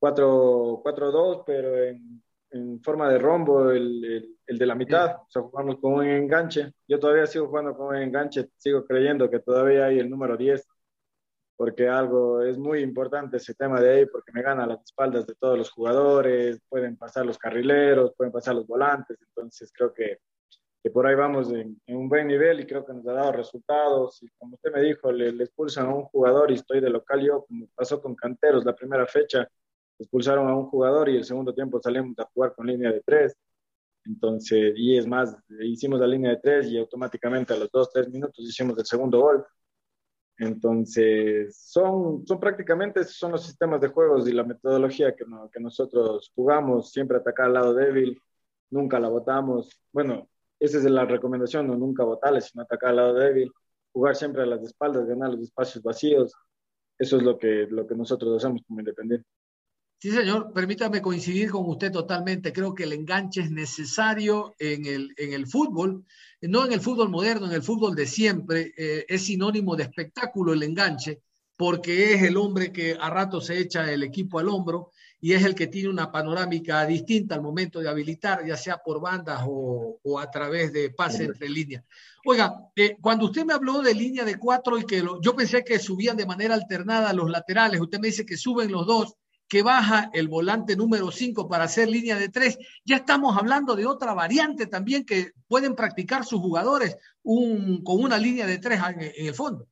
4-2, 0.00 1.44
pero 1.46 1.76
en, 1.82 2.22
en, 2.50 2.82
forma 2.82 3.08
de 3.08 3.18
rombo, 3.18 3.70
el, 3.70 4.36
el, 4.46 4.58
de 4.58 4.66
la 4.66 4.74
mitad, 4.74 5.16
o 5.16 5.26
sea, 5.28 5.42
jugamos 5.42 5.78
con 5.80 5.94
un 5.94 6.04
enganche. 6.06 6.72
Yo 6.88 6.98
todavía 6.98 7.26
sigo 7.26 7.48
jugando 7.48 7.76
con 7.76 7.88
un 7.88 7.96
enganche, 7.96 8.48
sigo 8.56 8.84
creyendo 8.84 9.30
que 9.30 9.40
todavía 9.40 9.86
hay 9.86 9.98
el 9.98 10.10
número 10.10 10.36
10, 10.36 10.66
porque 11.56 11.88
algo 11.88 12.42
es 12.42 12.58
muy 12.58 12.80
importante 12.80 13.36
ese 13.36 13.54
tema 13.54 13.80
de 13.80 13.90
ahí, 13.90 14.06
porque 14.06 14.32
me 14.32 14.42
gana 14.42 14.66
las 14.66 14.82
espaldas 14.82 15.26
de 15.26 15.34
todos 15.36 15.56
los 15.56 15.70
jugadores, 15.70 16.60
pueden 16.68 16.96
pasar 16.96 17.24
los 17.24 17.38
carrileros, 17.38 18.14
pueden 18.16 18.32
pasar 18.32 18.56
los 18.56 18.66
volantes, 18.66 19.18
entonces 19.20 19.70
creo 19.72 19.92
que 19.92 20.18
que 20.82 20.90
por 20.90 21.06
ahí 21.06 21.14
vamos 21.14 21.52
en, 21.52 21.80
un 21.88 22.08
buen 22.08 22.26
nivel 22.26 22.60
y 22.60 22.66
creo 22.66 22.84
que 22.84 22.92
nos 22.92 23.06
ha 23.06 23.12
dado 23.12 23.32
resultados. 23.32 24.22
Y 24.22 24.28
como 24.30 24.54
usted 24.56 24.72
me 24.72 24.82
dijo, 24.82 25.12
le, 25.12 25.28
expulsan 25.44 25.86
a 25.86 25.94
un 25.94 26.04
jugador 26.04 26.50
y 26.50 26.54
estoy 26.54 26.80
de 26.80 26.90
local 26.90 27.20
yo, 27.24 27.44
como 27.46 27.68
pasó 27.74 28.00
con 28.02 28.14
Canteros 28.16 28.64
la 28.64 28.74
primera 28.74 29.06
fecha, 29.06 29.48
expulsaron 29.98 30.48
a 30.48 30.56
un 30.56 30.66
jugador 30.66 31.08
y 31.08 31.16
el 31.16 31.24
segundo 31.24 31.54
tiempo 31.54 31.80
salimos 31.80 32.18
a 32.18 32.24
jugar 32.34 32.54
con 32.54 32.66
línea 32.66 32.90
de 32.92 33.00
tres. 33.02 33.36
Entonces, 34.04 34.74
y 34.76 34.98
es 34.98 35.06
más, 35.06 35.36
hicimos 35.60 36.00
la 36.00 36.08
línea 36.08 36.32
de 36.32 36.38
tres 36.38 36.66
y 36.68 36.78
automáticamente 36.78 37.54
a 37.54 37.56
los 37.58 37.70
dos, 37.70 37.90
tres 37.92 38.08
minutos 38.10 38.44
hicimos 38.44 38.76
el 38.78 38.86
segundo 38.86 39.20
gol. 39.20 39.46
Entonces, 40.38 41.56
son, 41.56 42.26
son 42.26 42.40
prácticamente 42.40 43.04
son 43.04 43.32
los 43.32 43.44
sistemas 43.46 43.80
de 43.80 43.88
juegos 43.88 44.28
y 44.28 44.32
la 44.32 44.44
metodología 44.44 45.14
que, 45.14 45.24
que 45.52 45.60
nosotros 45.60 46.32
jugamos, 46.34 46.90
siempre 46.90 47.18
atacar 47.18 47.46
al 47.46 47.54
lado 47.54 47.74
débil, 47.74 48.20
nunca 48.70 48.98
la 48.98 49.08
votamos. 49.08 49.70
Bueno, 49.92 50.28
esa 50.62 50.78
es 50.78 50.84
la 50.84 51.04
recomendación, 51.04 51.66
no 51.66 51.76
nunca 51.76 52.04
votarle, 52.04 52.40
sino 52.40 52.62
atacar 52.62 52.90
al 52.90 52.96
lado 52.96 53.14
débil, 53.14 53.50
jugar 53.92 54.14
siempre 54.14 54.42
a 54.42 54.46
las 54.46 54.62
espaldas, 54.62 55.06
ganar 55.06 55.30
los 55.30 55.40
espacios 55.40 55.82
vacíos. 55.82 56.32
Eso 56.96 57.16
es 57.16 57.22
lo 57.24 57.36
que, 57.36 57.66
lo 57.68 57.84
que 57.84 57.96
nosotros 57.96 58.36
hacemos 58.36 58.62
como 58.66 58.78
independiente. 58.78 59.26
Sí, 59.98 60.12
señor, 60.12 60.52
permítame 60.52 61.02
coincidir 61.02 61.50
con 61.50 61.68
usted 61.68 61.90
totalmente. 61.90 62.52
Creo 62.52 62.74
que 62.74 62.84
el 62.84 62.92
enganche 62.92 63.40
es 63.40 63.50
necesario 63.50 64.54
en 64.60 64.86
el, 64.86 65.12
en 65.16 65.32
el 65.32 65.48
fútbol, 65.48 66.04
no 66.42 66.64
en 66.64 66.72
el 66.72 66.80
fútbol 66.80 67.08
moderno, 67.08 67.46
en 67.46 67.52
el 67.52 67.62
fútbol 67.62 67.96
de 67.96 68.06
siempre. 68.06 68.72
Eh, 68.76 69.04
es 69.08 69.22
sinónimo 69.22 69.74
de 69.74 69.84
espectáculo 69.84 70.52
el 70.52 70.62
enganche, 70.62 71.22
porque 71.56 72.14
es 72.14 72.22
el 72.22 72.36
hombre 72.36 72.72
que 72.72 72.96
a 73.00 73.10
rato 73.10 73.40
se 73.40 73.58
echa 73.58 73.92
el 73.92 74.04
equipo 74.04 74.38
al 74.38 74.48
hombro 74.48 74.92
y 75.24 75.34
es 75.34 75.44
el 75.44 75.54
que 75.54 75.68
tiene 75.68 75.88
una 75.88 76.10
panorámica 76.10 76.84
distinta 76.84 77.36
al 77.36 77.42
momento 77.42 77.78
de 77.78 77.88
habilitar, 77.88 78.44
ya 78.44 78.56
sea 78.56 78.78
por 78.78 79.00
bandas 79.00 79.44
o, 79.46 80.00
o 80.02 80.18
a 80.18 80.28
través 80.28 80.72
de 80.72 80.90
pase 80.90 81.22
entre 81.22 81.48
líneas. 81.48 81.84
Oiga, 82.24 82.52
eh, 82.74 82.96
cuando 83.00 83.26
usted 83.26 83.44
me 83.44 83.54
habló 83.54 83.82
de 83.82 83.94
línea 83.94 84.24
de 84.24 84.36
cuatro 84.36 84.76
y 84.78 84.84
que 84.84 85.00
lo, 85.00 85.20
yo 85.20 85.36
pensé 85.36 85.62
que 85.62 85.78
subían 85.78 86.16
de 86.16 86.26
manera 86.26 86.54
alternada 86.54 87.12
los 87.12 87.30
laterales, 87.30 87.80
usted 87.80 88.00
me 88.00 88.08
dice 88.08 88.26
que 88.26 88.36
suben 88.36 88.72
los 88.72 88.84
dos 88.84 89.14
que 89.46 89.62
baja 89.62 90.10
el 90.12 90.26
volante 90.26 90.74
número 90.74 91.12
5 91.12 91.48
para 91.48 91.64
hacer 91.64 91.88
línea 91.88 92.16
de 92.16 92.28
3, 92.28 92.58
ya 92.84 92.96
estamos 92.96 93.36
hablando 93.36 93.76
de 93.76 93.86
otra 93.86 94.14
variante 94.14 94.66
también 94.66 95.04
que 95.04 95.32
pueden 95.46 95.76
practicar 95.76 96.24
sus 96.24 96.40
jugadores 96.40 96.96
un, 97.22 97.84
con 97.84 98.02
una 98.02 98.18
línea 98.18 98.46
de 98.46 98.58
3 98.58 98.80
en, 98.96 99.00
en, 99.02 99.26
el 99.26 99.34
fondo. 99.34 99.68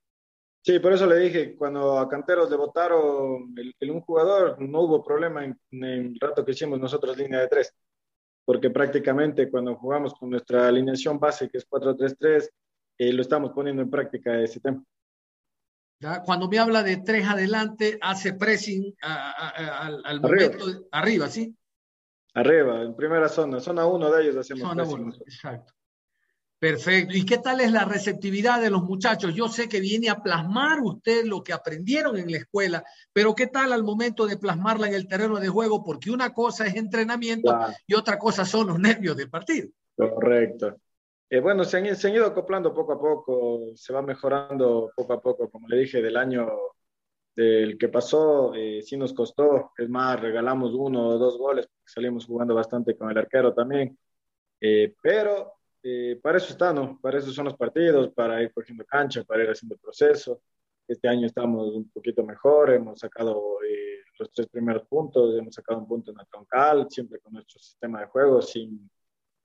Sí, 0.62 0.78
por 0.78 0.92
eso 0.92 1.06
le 1.06 1.16
dije, 1.16 1.56
cuando 1.56 1.98
a 1.98 2.08
Canteros 2.08 2.50
le 2.50 2.56
votaron 2.56 3.54
el, 3.56 3.74
el 3.80 3.90
un 3.90 4.02
jugador, 4.02 4.60
no 4.60 4.80
hubo 4.82 5.02
problema 5.02 5.42
en, 5.44 5.58
en, 5.70 5.84
el 5.84 6.20
rato 6.20 6.44
que 6.44 6.52
hicimos 6.52 6.78
nosotros 6.78 7.16
línea 7.16 7.40
de 7.40 7.48
3, 7.48 7.74
porque 8.44 8.68
prácticamente 8.68 9.50
cuando 9.50 9.76
jugamos 9.76 10.12
con 10.14 10.28
nuestra 10.28 10.68
alineación 10.68 11.18
base, 11.18 11.48
que 11.48 11.58
es 11.58 11.68
4-3-3, 11.68 12.50
eh, 12.98 13.12
lo 13.14 13.22
estamos 13.22 13.52
poniendo 13.52 13.80
en 13.80 13.88
práctica 13.88 14.38
ese 14.38 14.60
tema. 14.60 14.84
¿Ya? 15.98 16.22
Cuando 16.22 16.48
me 16.48 16.58
habla 16.58 16.82
de 16.82 16.98
tres 16.98 17.26
adelante, 17.26 17.98
hace 18.02 18.34
pressing 18.34 18.94
a, 19.02 19.30
a, 19.30 19.48
a, 19.48 19.86
al, 19.86 20.04
arriba. 20.04 20.22
momento 20.22 20.66
de, 20.66 20.86
arriba, 20.92 21.28
¿sí? 21.28 21.56
Arriba, 22.34 22.82
en 22.82 22.94
primera 22.94 23.28
zona, 23.28 23.60
zona 23.60 23.86
uno 23.86 24.10
de 24.10 24.22
ellos 24.22 24.36
hacemos 24.36 24.68
zona 24.68 24.82
pressing. 24.82 25.00
Uno, 25.00 25.14
exacto. 25.14 25.72
Perfecto. 26.60 27.16
¿Y 27.16 27.24
qué 27.24 27.38
tal 27.38 27.62
es 27.62 27.72
la 27.72 27.86
receptividad 27.86 28.60
de 28.60 28.68
los 28.68 28.82
muchachos? 28.82 29.34
Yo 29.34 29.48
sé 29.48 29.66
que 29.66 29.80
viene 29.80 30.10
a 30.10 30.22
plasmar 30.22 30.80
usted 30.82 31.24
lo 31.24 31.42
que 31.42 31.54
aprendieron 31.54 32.18
en 32.18 32.30
la 32.30 32.36
escuela, 32.36 32.84
pero 33.14 33.34
¿qué 33.34 33.46
tal 33.46 33.72
al 33.72 33.82
momento 33.82 34.26
de 34.26 34.36
plasmarla 34.36 34.88
en 34.88 34.94
el 34.94 35.08
terreno 35.08 35.40
de 35.40 35.48
juego? 35.48 35.82
Porque 35.82 36.10
una 36.10 36.34
cosa 36.34 36.66
es 36.66 36.76
entrenamiento 36.76 37.50
claro. 37.50 37.72
y 37.86 37.94
otra 37.94 38.18
cosa 38.18 38.44
son 38.44 38.66
los 38.66 38.78
nervios 38.78 39.16
del 39.16 39.30
partido. 39.30 39.70
Correcto. 39.96 40.76
Eh, 41.30 41.40
bueno, 41.40 41.64
se 41.64 41.78
han, 41.78 41.96
se 41.96 42.08
han, 42.08 42.14
ido 42.14 42.26
acoplando 42.26 42.74
poco 42.74 42.92
a 42.92 43.00
poco, 43.00 43.60
se 43.74 43.94
va 43.94 44.02
mejorando 44.02 44.90
poco 44.94 45.14
a 45.14 45.22
poco, 45.22 45.50
como 45.50 45.66
le 45.66 45.78
dije, 45.78 46.02
del 46.02 46.18
año 46.18 46.46
del 47.34 47.78
que 47.78 47.88
pasó, 47.88 48.52
eh, 48.54 48.82
sí 48.82 48.98
nos 48.98 49.14
costó, 49.14 49.72
es 49.78 49.88
más, 49.88 50.20
regalamos 50.20 50.74
uno 50.74 51.08
o 51.08 51.18
dos 51.18 51.38
goles, 51.38 51.66
porque 51.68 51.90
salimos 51.90 52.26
jugando 52.26 52.54
bastante 52.54 52.96
con 52.98 53.10
el 53.10 53.16
arquero 53.16 53.54
también, 53.54 53.96
eh, 54.60 54.94
pero 55.00 55.59
eh, 55.82 56.18
para 56.22 56.38
eso 56.38 56.52
está, 56.52 56.72
¿no? 56.72 56.98
Para 57.00 57.18
eso 57.18 57.30
son 57.30 57.46
los 57.46 57.56
partidos, 57.56 58.10
para 58.12 58.42
ir 58.42 58.52
cogiendo 58.52 58.84
cancha, 58.84 59.24
para 59.24 59.44
ir 59.44 59.50
haciendo 59.50 59.76
proceso. 59.78 60.42
Este 60.86 61.08
año 61.08 61.26
estamos 61.26 61.74
un 61.74 61.90
poquito 61.90 62.24
mejor, 62.24 62.70
hemos 62.70 63.00
sacado 63.00 63.58
eh, 63.62 64.00
los 64.18 64.30
tres 64.32 64.48
primeros 64.48 64.86
puntos, 64.88 65.38
hemos 65.38 65.54
sacado 65.54 65.80
un 65.80 65.88
punto 65.88 66.10
en 66.10 66.18
la 66.18 66.24
troncal, 66.24 66.86
siempre 66.90 67.20
con 67.20 67.32
nuestro 67.34 67.60
sistema 67.60 68.00
de 68.00 68.06
juego, 68.06 68.42
sin 68.42 68.90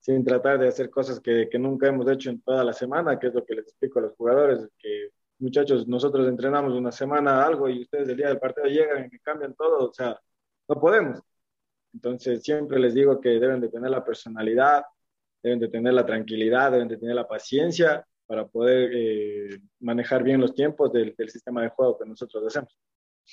sin 0.06 0.24
tratar 0.24 0.60
de 0.60 0.68
hacer 0.68 0.92
cosas 0.92 1.20
que, 1.20 1.50
que, 1.50 1.58
nunca 1.58 1.88
hemos 1.88 2.08
hecho 2.08 2.30
en 2.30 2.40
toda 2.42 2.64
la 2.64 2.74
semana, 2.74 3.18
que 3.18 3.26
es 3.26 3.34
lo 3.34 3.44
que 3.44 3.56
les 3.56 3.66
explico 3.66 3.98
a 3.98 4.04
los 4.04 4.14
jugadores, 4.16 4.70
que 4.78 5.10
muchachos, 5.40 5.88
nosotros 5.88 6.28
entrenamos 6.28 6.74
una 6.74 6.92
semana 6.92 7.44
algo 7.44 7.68
y 7.68 7.82
ustedes 7.82 8.10
el 8.10 8.18
día 8.18 8.28
del 8.28 8.40
partido 8.40 8.68
llegan 8.68 9.10
y 9.12 9.18
cambian 9.20 9.56
todo, 9.56 9.90
o 9.90 9.94
sea, 9.94 10.20
no 10.68 10.80
podemos. 10.80 11.20
Entonces 11.92 12.44
siempre 12.44 12.80
les 12.80 12.94
digo 12.94 13.20
que 13.20 13.30
deben 13.30 13.62
de 13.62 13.70
tener 13.70 13.90
la 13.90 14.06
personalidad, 14.06 14.84
deben 15.46 15.60
de 15.60 15.68
tener 15.68 15.94
la 15.94 16.04
tranquilidad, 16.04 16.72
deben 16.72 16.88
de 16.88 16.98
tener 16.98 17.14
la 17.14 17.28
paciencia 17.28 18.04
para 18.26 18.48
poder 18.48 18.90
eh, 18.96 19.60
manejar 19.80 20.24
bien 20.24 20.42
los 20.42 20.56
tiempos 20.56 20.92
del, 20.92 21.14
del 21.16 21.30
sistema 21.30 21.62
de 21.62 21.70
juego 21.70 22.00
que 22.00 22.06
nosotros 22.10 22.44
hacemos. 22.48 22.76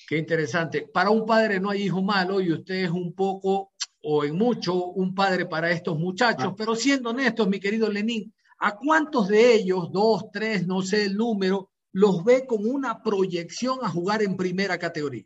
Qué 0.07 0.19
interesante. 0.19 0.87
Para 0.93 1.09
un 1.09 1.25
padre 1.25 1.59
no 1.59 1.71
hay 1.71 1.85
hijo 1.85 2.03
malo 2.03 2.39
y 2.43 2.53
usted 2.53 2.85
es 2.85 2.91
un 2.91 3.15
poco 3.15 3.73
o 4.03 4.25
en 4.25 4.37
mucho 4.37 4.89
un 4.89 5.15
padre 5.15 5.47
para 5.47 5.71
estos 5.71 5.99
muchachos, 5.99 6.49
ah. 6.51 6.55
pero 6.57 6.75
siendo 6.75 7.11
honestos, 7.11 7.49
mi 7.49 7.59
querido 7.59 7.89
Lenín, 7.91 8.35
¿a 8.59 8.77
cuántos 8.77 9.29
de 9.29 9.55
ellos, 9.55 9.91
dos, 9.91 10.31
tres, 10.31 10.67
no 10.67 10.83
sé 10.83 11.07
el 11.07 11.17
número, 11.17 11.71
los 11.93 12.23
ve 12.25 12.45
con 12.47 12.67
una 12.67 13.03
proyección 13.03 13.79
a 13.83 13.89
jugar 13.89 14.23
en 14.23 14.37
primera 14.37 14.77
categoría? 14.77 15.25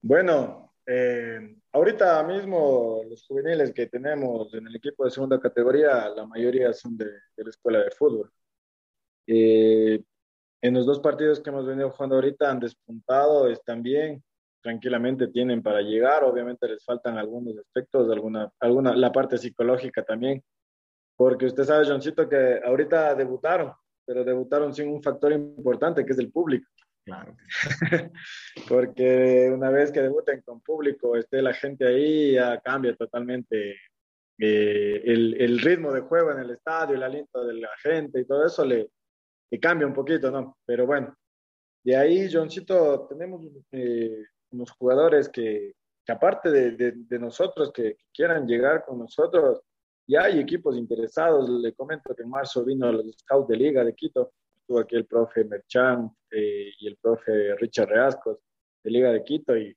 Bueno, 0.00 0.61
eh, 0.86 1.56
ahorita 1.72 2.22
mismo 2.24 3.02
los 3.08 3.26
juveniles 3.26 3.72
que 3.72 3.86
tenemos 3.86 4.52
en 4.54 4.66
el 4.66 4.76
equipo 4.76 5.04
de 5.04 5.10
segunda 5.10 5.38
categoría, 5.40 6.08
la 6.08 6.26
mayoría 6.26 6.72
son 6.72 6.96
de, 6.96 7.06
la 7.36 7.50
escuela 7.50 7.80
de 7.80 7.90
fútbol. 7.90 8.30
Eh, 9.26 10.02
en 10.60 10.74
los 10.74 10.86
dos 10.86 11.00
partidos 11.00 11.40
que 11.40 11.50
hemos 11.50 11.66
venido 11.66 11.90
jugando 11.90 12.16
ahorita 12.16 12.50
han 12.50 12.60
despuntado, 12.60 13.48
están 13.48 13.82
bien, 13.82 14.22
tranquilamente 14.62 15.28
tienen 15.28 15.62
para 15.62 15.82
llegar. 15.82 16.24
Obviamente 16.24 16.68
les 16.68 16.84
faltan 16.84 17.18
algunos 17.18 17.56
aspectos, 17.58 18.10
alguna, 18.10 18.50
alguna, 18.60 18.94
la 18.94 19.12
parte 19.12 19.38
psicológica 19.38 20.04
también, 20.04 20.42
porque 21.16 21.46
usted 21.46 21.64
sabe, 21.64 21.86
Johncito, 21.86 22.28
que 22.28 22.60
ahorita 22.64 23.14
debutaron, 23.14 23.72
pero 24.04 24.24
debutaron 24.24 24.74
sin 24.74 24.88
un 24.88 25.02
factor 25.02 25.32
importante 25.32 26.04
que 26.04 26.12
es 26.12 26.18
el 26.18 26.30
público. 26.32 26.68
Claro. 27.04 27.36
porque 28.68 29.50
una 29.52 29.70
vez 29.70 29.90
que 29.90 30.02
debuten 30.02 30.40
con 30.42 30.60
público, 30.60 31.16
esté 31.16 31.42
la 31.42 31.52
gente 31.52 31.86
ahí, 31.86 32.34
ya 32.34 32.60
cambia 32.60 32.94
totalmente 32.94 33.76
eh, 34.38 35.02
el, 35.04 35.34
el, 35.40 35.58
ritmo 35.58 35.92
de 35.92 36.02
juego 36.02 36.30
en 36.30 36.38
el 36.38 36.50
estadio, 36.50 36.94
el 36.94 37.02
aliento 37.02 37.44
de 37.44 37.54
la 37.54 37.70
gente 37.82 38.20
y 38.20 38.24
todo 38.24 38.46
eso 38.46 38.64
le, 38.64 38.90
le 39.50 39.60
cambia 39.60 39.86
un 39.86 39.92
poquito, 39.92 40.30
¿no? 40.30 40.58
Pero 40.64 40.86
bueno, 40.86 41.16
de 41.84 41.96
ahí, 41.96 42.32
Johncito, 42.32 43.06
tenemos 43.08 43.44
eh, 43.72 44.24
unos 44.52 44.70
jugadores 44.70 45.28
que, 45.28 45.74
que 46.04 46.12
aparte 46.12 46.50
de, 46.50 46.70
de, 46.72 46.92
de 46.94 47.18
nosotros, 47.18 47.72
que, 47.72 47.96
que, 47.96 48.04
quieran 48.12 48.46
llegar 48.46 48.84
con 48.84 48.98
nosotros, 48.98 49.60
ya 50.06 50.22
hay 50.24 50.38
equipos 50.38 50.76
interesados. 50.76 51.48
Le 51.48 51.74
comento 51.74 52.14
que 52.14 52.22
en 52.22 52.30
marzo 52.30 52.64
vino 52.64 52.92
los 52.92 53.06
scouts 53.18 53.48
de 53.48 53.56
Liga 53.56 53.84
de 53.84 53.94
Quito, 53.94 54.32
estuvo 54.72 54.80
aquí 54.80 54.96
el 54.96 55.06
profe 55.06 55.44
Merchan 55.44 56.10
eh, 56.30 56.72
y 56.78 56.86
el 56.86 56.96
profe 56.96 57.54
Richard 57.56 57.88
Reascos 57.88 58.38
de 58.82 58.90
Liga 58.90 59.12
de 59.12 59.22
Quito 59.22 59.56
y, 59.56 59.76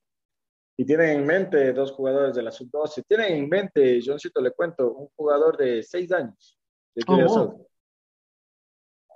y 0.78 0.84
tienen 0.84 1.20
en 1.20 1.26
mente 1.26 1.72
dos 1.72 1.92
jugadores 1.92 2.34
de 2.34 2.42
la 2.42 2.50
sub-12. 2.50 3.04
Tienen 3.06 3.32
en 3.32 3.48
mente, 3.48 4.00
Johncito, 4.04 4.40
le 4.40 4.52
cuento, 4.52 4.92
un 4.92 5.08
jugador 5.14 5.56
de 5.56 5.82
seis 5.82 6.10
años. 6.12 6.58
De 6.94 7.04
oh, 7.08 7.66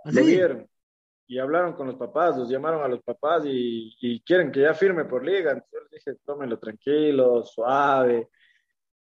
¿Ah, 0.04 0.10
Lo 0.12 0.24
vieron 0.24 0.68
y 1.26 1.38
hablaron 1.38 1.74
con 1.74 1.86
los 1.86 1.96
papás, 1.96 2.36
los 2.36 2.50
llamaron 2.50 2.82
a 2.82 2.88
los 2.88 3.02
papás 3.02 3.44
y, 3.46 3.94
y 4.00 4.20
quieren 4.22 4.50
que 4.50 4.62
ya 4.62 4.74
firme 4.74 5.04
por 5.04 5.24
liga. 5.24 5.52
Entonces 5.52 5.70
yo 5.72 5.80
les 5.80 5.90
dije, 5.90 6.18
tómenlo 6.24 6.58
tranquilo, 6.58 7.44
suave, 7.44 8.28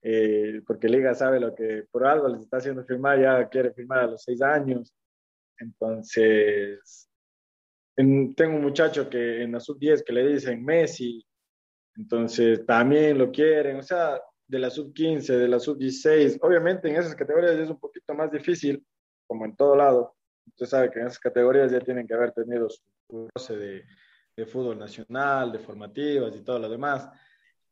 eh, 0.04 0.62
porque 0.68 0.88
liga 0.88 1.16
sabe 1.16 1.40
lo 1.40 1.56
que 1.56 1.86
por 1.92 2.06
algo 2.06 2.28
les 2.28 2.42
está 2.42 2.58
haciendo 2.58 2.86
firmar, 2.86 3.20
ya 3.20 3.50
quiere 3.50 3.74
firmar 3.74 4.00
a 4.00 4.08
los 4.08 4.22
seis 4.24 4.42
años. 4.42 4.94
Entonces, 5.62 7.10
en, 7.96 8.34
tengo 8.36 8.56
un 8.56 8.64
muchacho 8.64 9.10
que 9.10 9.44
en 9.44 9.52
la 9.54 9.60
sub-10 9.60 10.04
que 10.04 10.14
le 10.14 10.28
dicen 10.28 10.64
Messi, 10.64 11.26
entonces 11.96 12.66
también 12.66 13.18
lo 13.18 13.32
quieren, 13.32 13.78
o 13.78 13.84
sea, 13.84 14.20
de 14.48 14.60
la 14.60 14.70
sub-15, 14.70 15.38
de 15.38 15.48
la 15.48 15.60
sub-16, 15.60 16.40
obviamente 16.42 16.90
en 16.90 16.96
esas 16.96 17.16
categorías 17.16 17.58
es 17.58 17.70
un 17.70 17.80
poquito 17.80 18.14
más 18.14 18.32
difícil, 18.32 18.86
como 19.28 19.46
en 19.46 19.56
todo 19.56 19.76
lado, 19.76 20.16
usted 20.48 20.66
sabe 20.66 20.92
que 20.92 21.00
en 21.00 21.08
esas 21.08 21.20
categorías 21.20 21.72
ya 21.72 21.80
tienen 21.80 22.08
que 22.08 22.14
haber 22.14 22.32
tenido 22.32 22.70
su 22.70 22.82
roce 23.08 23.56
de, 23.56 23.86
de, 24.36 24.46
fútbol 24.46 24.78
nacional, 24.78 25.52
de 25.52 25.60
formativas 25.60 26.36
y 26.36 26.44
todo 26.44 26.60
lo 26.60 26.70
demás. 26.70 27.08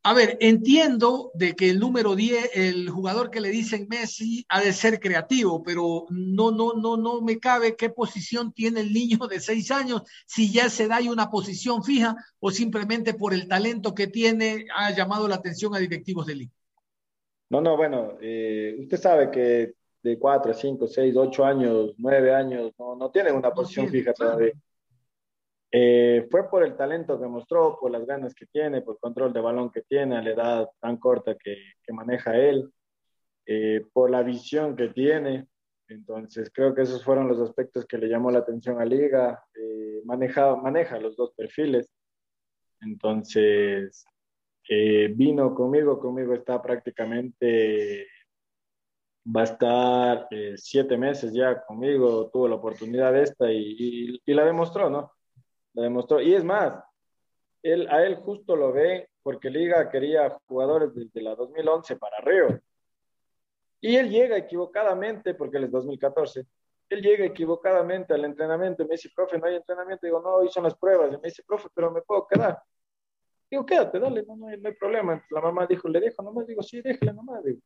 A 0.03 0.13
ver, 0.13 0.37
entiendo 0.39 1.31
de 1.33 1.55
que 1.55 1.69
el 1.69 1.79
número 1.79 2.15
10, 2.15 2.51
el 2.55 2.89
jugador 2.89 3.29
que 3.29 3.41
le 3.41 3.49
dicen 3.49 3.85
Messi, 3.89 4.45
ha 4.47 4.61
de 4.61 4.71
ser 4.71 4.99
creativo, 4.99 5.61
pero 5.61 6.05
no, 6.09 6.51
no, 6.51 6.73
no, 6.73 6.95
no 6.95 7.21
me 7.21 7.37
cabe 7.37 7.75
qué 7.75 7.89
posición 7.89 8.53
tiene 8.53 8.79
el 8.79 8.93
niño 8.93 9.27
de 9.27 9.41
seis 9.41 9.71
años, 9.71 10.03
si 10.25 10.53
ya 10.53 10.69
se 10.69 10.87
da 10.87 10.99
una 11.09 11.29
posición 11.29 11.83
fija 11.83 12.15
o 12.39 12.49
simplemente 12.49 13.13
por 13.13 13.33
el 13.33 13.47
talento 13.47 13.93
que 13.93 14.07
tiene 14.07 14.67
ha 14.75 14.91
llamado 14.91 15.27
la 15.27 15.35
atención 15.35 15.75
a 15.75 15.79
directivos 15.79 16.25
del 16.25 16.39
liga. 16.39 16.53
No, 17.49 17.59
no, 17.59 17.75
bueno, 17.75 18.17
eh, 18.21 18.77
usted 18.79 18.97
sabe 18.97 19.31
que 19.31 19.73
de 20.01 20.17
4, 20.17 20.53
5, 20.53 20.87
6, 20.87 21.15
8 21.17 21.45
años, 21.45 21.93
9 21.97 22.33
años, 22.33 22.71
no, 22.77 22.95
no 22.95 23.09
tienen 23.11 23.35
una 23.35 23.51
posición 23.51 23.87
no 23.87 23.91
fija 23.91 24.13
claro. 24.13 24.45
Eh, 25.71 26.27
fue 26.31 26.49
por 26.49 26.63
el 26.63 26.75
talento 26.75 27.19
que 27.19 27.27
mostró, 27.27 27.77
por 27.79 27.91
las 27.91 28.05
ganas 28.05 28.33
que 28.33 28.47
tiene, 28.47 28.81
por 28.81 28.95
el 28.95 28.99
control 28.99 29.33
de 29.33 29.41
balón 29.41 29.71
que 29.71 29.83
tiene 29.83 30.17
a 30.17 30.21
la 30.21 30.31
edad 30.31 30.69
tan 30.79 30.97
corta 30.97 31.35
que, 31.35 31.55
que 31.83 31.93
maneja 31.93 32.35
él, 32.35 32.71
eh, 33.45 33.85
por 33.93 34.09
la 34.09 34.23
visión 34.23 34.75
que 34.75 34.89
tiene. 34.89 35.47
Entonces, 35.87 36.51
creo 36.53 36.73
que 36.75 36.83
esos 36.83 37.03
fueron 37.03 37.27
los 37.27 37.39
aspectos 37.39 37.85
que 37.85 37.97
le 37.97 38.07
llamó 38.07 38.31
la 38.31 38.39
atención 38.39 38.79
a 38.79 38.85
Liga. 38.85 39.43
Eh, 39.55 40.01
maneja, 40.05 40.55
maneja 40.55 40.99
los 40.99 41.15
dos 41.15 41.33
perfiles. 41.35 41.91
Entonces, 42.81 44.05
eh, 44.69 45.11
vino 45.15 45.55
conmigo, 45.55 45.99
conmigo 45.99 46.33
está 46.33 46.61
prácticamente, 46.61 48.07
va 49.35 49.41
a 49.41 49.43
estar 49.45 50.27
eh, 50.31 50.53
siete 50.57 50.97
meses 50.97 51.33
ya 51.33 51.63
conmigo, 51.65 52.29
tuvo 52.31 52.47
la 52.47 52.55
oportunidad 52.55 53.17
esta 53.17 53.51
y, 53.51 53.57
y, 53.77 54.21
y, 54.25 54.33
la 54.33 54.45
demostró, 54.45 54.89
¿no? 54.89 55.11
Demostró. 55.73 56.21
Y 56.21 56.33
es 56.33 56.43
más, 56.43 56.83
él, 57.63 57.87
a 57.89 58.03
él 58.03 58.15
justo 58.15 58.55
lo 58.55 58.71
ve 58.71 59.09
porque 59.21 59.49
Liga 59.49 59.89
quería 59.89 60.37
jugadores 60.47 60.93
desde 60.93 61.21
la 61.21 61.35
2011 61.35 61.95
para 61.97 62.19
Río. 62.21 62.59
Y 63.81 63.95
él 63.95 64.09
llega 64.09 64.37
equivocadamente, 64.37 65.33
porque 65.35 65.57
él 65.57 65.65
es 65.65 65.71
2014, 65.71 66.45
él 66.89 67.01
llega 67.01 67.25
equivocadamente 67.25 68.13
al 68.13 68.25
entrenamiento 68.25 68.83
y 68.83 68.87
me 68.87 68.93
dice, 68.93 69.09
profe, 69.15 69.37
no 69.37 69.45
hay 69.45 69.55
entrenamiento. 69.55 70.05
Digo, 70.05 70.21
no, 70.21 70.35
hoy 70.35 70.49
son 70.49 70.63
las 70.63 70.75
pruebas. 70.75 71.09
Y 71.13 71.17
me 71.17 71.23
dice, 71.23 71.43
profe, 71.43 71.69
pero 71.73 71.91
me 71.91 72.01
puedo 72.01 72.25
quedar. 72.27 72.61
Digo, 73.49 73.65
quédate, 73.65 73.99
dale, 73.99 74.23
no, 74.23 74.35
no, 74.35 74.47
hay, 74.47 74.59
no 74.59 74.69
hay 74.69 74.75
problema. 74.75 75.23
La 75.29 75.41
mamá 75.41 75.65
dijo, 75.67 75.87
le 75.87 75.99
dejo 75.99 76.23
nomás. 76.23 76.47
Digo, 76.47 76.61
sí, 76.63 76.81
déjale 76.81 77.13
nomás. 77.13 77.43
Digo. 77.43 77.61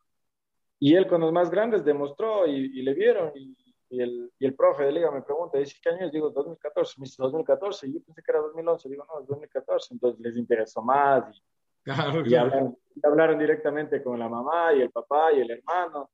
Y 0.80 0.96
él 0.96 1.08
con 1.08 1.22
los 1.22 1.32
más 1.32 1.50
grandes 1.50 1.84
demostró 1.86 2.46
y, 2.46 2.80
y 2.80 2.82
le 2.82 2.94
vieron. 2.94 3.32
Y, 3.36 3.56
y, 3.94 4.02
el, 4.02 4.32
y 4.40 4.46
el 4.46 4.56
profe 4.56 4.84
de 4.84 4.92
liga 4.92 5.12
me 5.12 5.22
pregunta, 5.22 5.58
dice, 5.58 5.78
¿qué 5.82 5.90
año 5.90 6.06
es? 6.08 6.12
Digo, 6.12 6.30
2014. 6.32 6.96
Me 7.00 7.06
dice, 7.06 7.16
2014. 7.20 7.88
Y 7.88 7.94
yo 7.94 8.00
pensé 8.04 8.22
que 8.24 8.32
era 8.32 8.40
2011. 8.42 8.90
Digo, 8.90 9.06
no, 9.06 9.22
es 9.22 9.28
2014. 9.28 9.94
Entonces 9.94 10.20
les 10.22 10.38
interesó 10.38 10.82
más. 10.82 11.24
Y, 11.36 11.42
Claro, 11.84 12.22
y 12.22 12.24
claro. 12.24 12.46
hablaron, 12.46 12.78
hablaron 13.04 13.40
directamente 13.40 14.02
con 14.02 14.18
la 14.18 14.30
mamá 14.30 14.74
y 14.74 14.82
el 14.82 14.90
papá 14.90 15.34
y 15.34 15.42
el 15.42 15.52
hermano. 15.52 16.10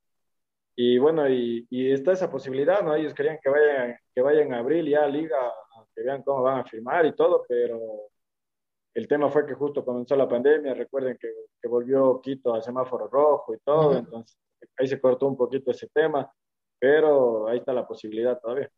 Y 0.74 0.98
bueno, 0.98 1.28
y, 1.28 1.64
y 1.70 1.92
está 1.92 2.10
esa 2.12 2.28
posibilidad, 2.28 2.82
¿no? 2.82 2.94
Ellos 2.94 3.14
querían 3.14 3.38
que 3.40 3.48
vayan, 3.48 3.96
que 4.12 4.20
vayan 4.20 4.52
a 4.52 4.58
abril 4.58 4.88
ya 4.88 5.04
a 5.04 5.08
liga, 5.08 5.38
que 5.94 6.02
vean 6.02 6.22
cómo 6.22 6.42
van 6.42 6.58
a 6.58 6.64
firmar 6.64 7.06
y 7.06 7.14
todo, 7.14 7.44
pero 7.48 7.78
el 8.94 9.06
tema 9.06 9.30
fue 9.30 9.46
que 9.46 9.54
justo 9.54 9.84
comenzó 9.84 10.16
la 10.16 10.28
pandemia, 10.28 10.74
recuerden 10.74 11.16
que, 11.20 11.32
que 11.60 11.68
volvió 11.68 12.20
Quito 12.20 12.54
a 12.54 12.60
semáforo 12.60 13.06
rojo 13.06 13.54
y 13.54 13.58
todo, 13.58 13.90
Ujú. 13.90 13.98
entonces 13.98 14.38
ahí 14.76 14.86
se 14.88 15.00
cortó 15.00 15.26
un 15.26 15.36
poquito 15.36 15.70
ese 15.70 15.88
tema, 15.88 16.28
pero 16.80 17.46
ahí 17.46 17.58
está 17.58 17.72
la 17.72 17.86
posibilidad 17.86 18.40
todavía. 18.40 18.70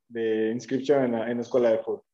de 0.07 0.53
inscripción 0.53 1.07
en 1.07 1.13
la, 1.15 1.29
en 1.29 1.39
la 1.39 1.43
escuela 1.43 1.73
de 1.73 1.79
fútbol. 1.79 2.05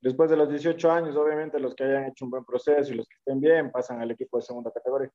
Después 0.00 0.30
de 0.30 0.36
los 0.36 0.48
18 0.48 0.92
años, 0.92 1.16
obviamente, 1.16 1.58
los 1.58 1.74
que 1.74 1.82
hayan 1.82 2.04
hecho 2.04 2.24
un 2.24 2.30
buen 2.30 2.44
proceso 2.44 2.92
y 2.92 2.96
los 2.98 3.08
que 3.08 3.16
estén 3.16 3.40
bien 3.40 3.72
pasan 3.72 4.00
al 4.00 4.12
equipo 4.12 4.36
de 4.36 4.44
segunda 4.44 4.70
categoría. 4.70 5.10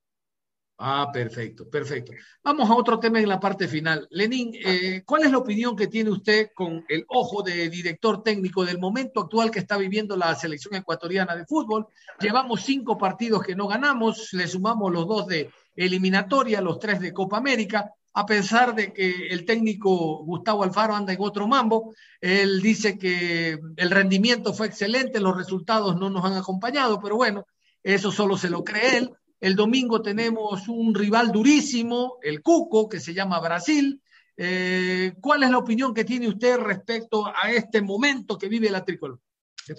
Ah, 0.84 1.12
perfecto, 1.14 1.70
perfecto. 1.70 2.12
Vamos 2.44 2.68
a 2.68 2.74
otro 2.74 2.98
tema 3.00 3.20
en 3.20 3.30
la 3.30 3.40
parte 3.40 3.68
final. 3.68 4.08
Lenín, 4.10 4.52
eh, 4.56 5.04
¿cuál 5.06 5.22
es 5.22 5.32
la 5.32 5.38
opinión 5.38 5.76
que 5.76 5.86
tiene 5.86 6.10
usted 6.10 6.50
con 6.56 6.84
el 6.90 7.06
ojo 7.08 7.44
de 7.44 7.70
director 7.70 8.24
técnico 8.24 8.66
del 8.66 8.80
momento 8.80 9.20
actual 9.20 9.52
que 9.52 9.60
está 9.60 9.78
viviendo 9.78 10.18
la 10.18 10.34
selección 10.34 10.74
ecuatoriana 10.74 11.36
de 11.36 11.46
fútbol? 11.46 11.86
Llevamos 12.20 12.64
cinco 12.64 12.98
partidos 12.98 13.44
que 13.44 13.56
no 13.56 13.68
ganamos, 13.68 14.34
le 14.34 14.48
sumamos 14.48 14.92
los 14.92 15.08
dos 15.08 15.28
de 15.28 15.52
eliminatoria, 15.76 16.62
los 16.62 16.80
tres 16.80 17.00
de 17.00 17.14
Copa 17.14 17.38
América. 17.38 17.94
A 18.16 18.26
pesar 18.26 18.74
de 18.74 18.92
que 18.92 19.28
el 19.28 19.46
técnico 19.46 20.26
Gustavo 20.26 20.64
Alfaro 20.64 20.96
anda 20.96 21.14
en 21.14 21.22
otro 21.22 21.48
mambo, 21.48 21.94
él 22.20 22.60
dice 22.60 22.98
que 22.98 23.60
el 23.78 23.92
rendimiento 23.92 24.52
fue 24.52 24.66
excelente, 24.66 25.20
los 25.20 25.38
resultados 25.38 25.96
no 25.96 26.10
nos 26.10 26.26
han 26.26 26.34
acompañado, 26.34 27.00
pero 27.00 27.18
bueno, 27.18 27.46
eso 27.84 28.12
solo 28.12 28.36
se 28.36 28.50
lo 28.50 28.64
cree 28.64 28.98
él. 28.98 29.12
El 29.42 29.56
domingo 29.56 30.04
tenemos 30.04 30.68
un 30.70 30.94
rival 30.94 31.32
durísimo, 31.32 32.20
el 32.22 32.44
Cuco, 32.44 32.88
que 32.88 33.00
se 33.00 33.12
llama 33.12 33.40
Brasil. 33.40 34.00
Eh, 34.38 35.14
¿Cuál 35.20 35.42
es 35.42 35.50
la 35.50 35.58
opinión 35.58 35.96
que 35.96 36.06
tiene 36.06 36.28
usted 36.28 36.58
respecto 36.58 37.26
a 37.26 37.52
este 37.52 37.82
momento 37.82 38.38
que 38.38 38.48
vive 38.48 38.70
la 38.70 38.86
tricolor? 38.86 39.20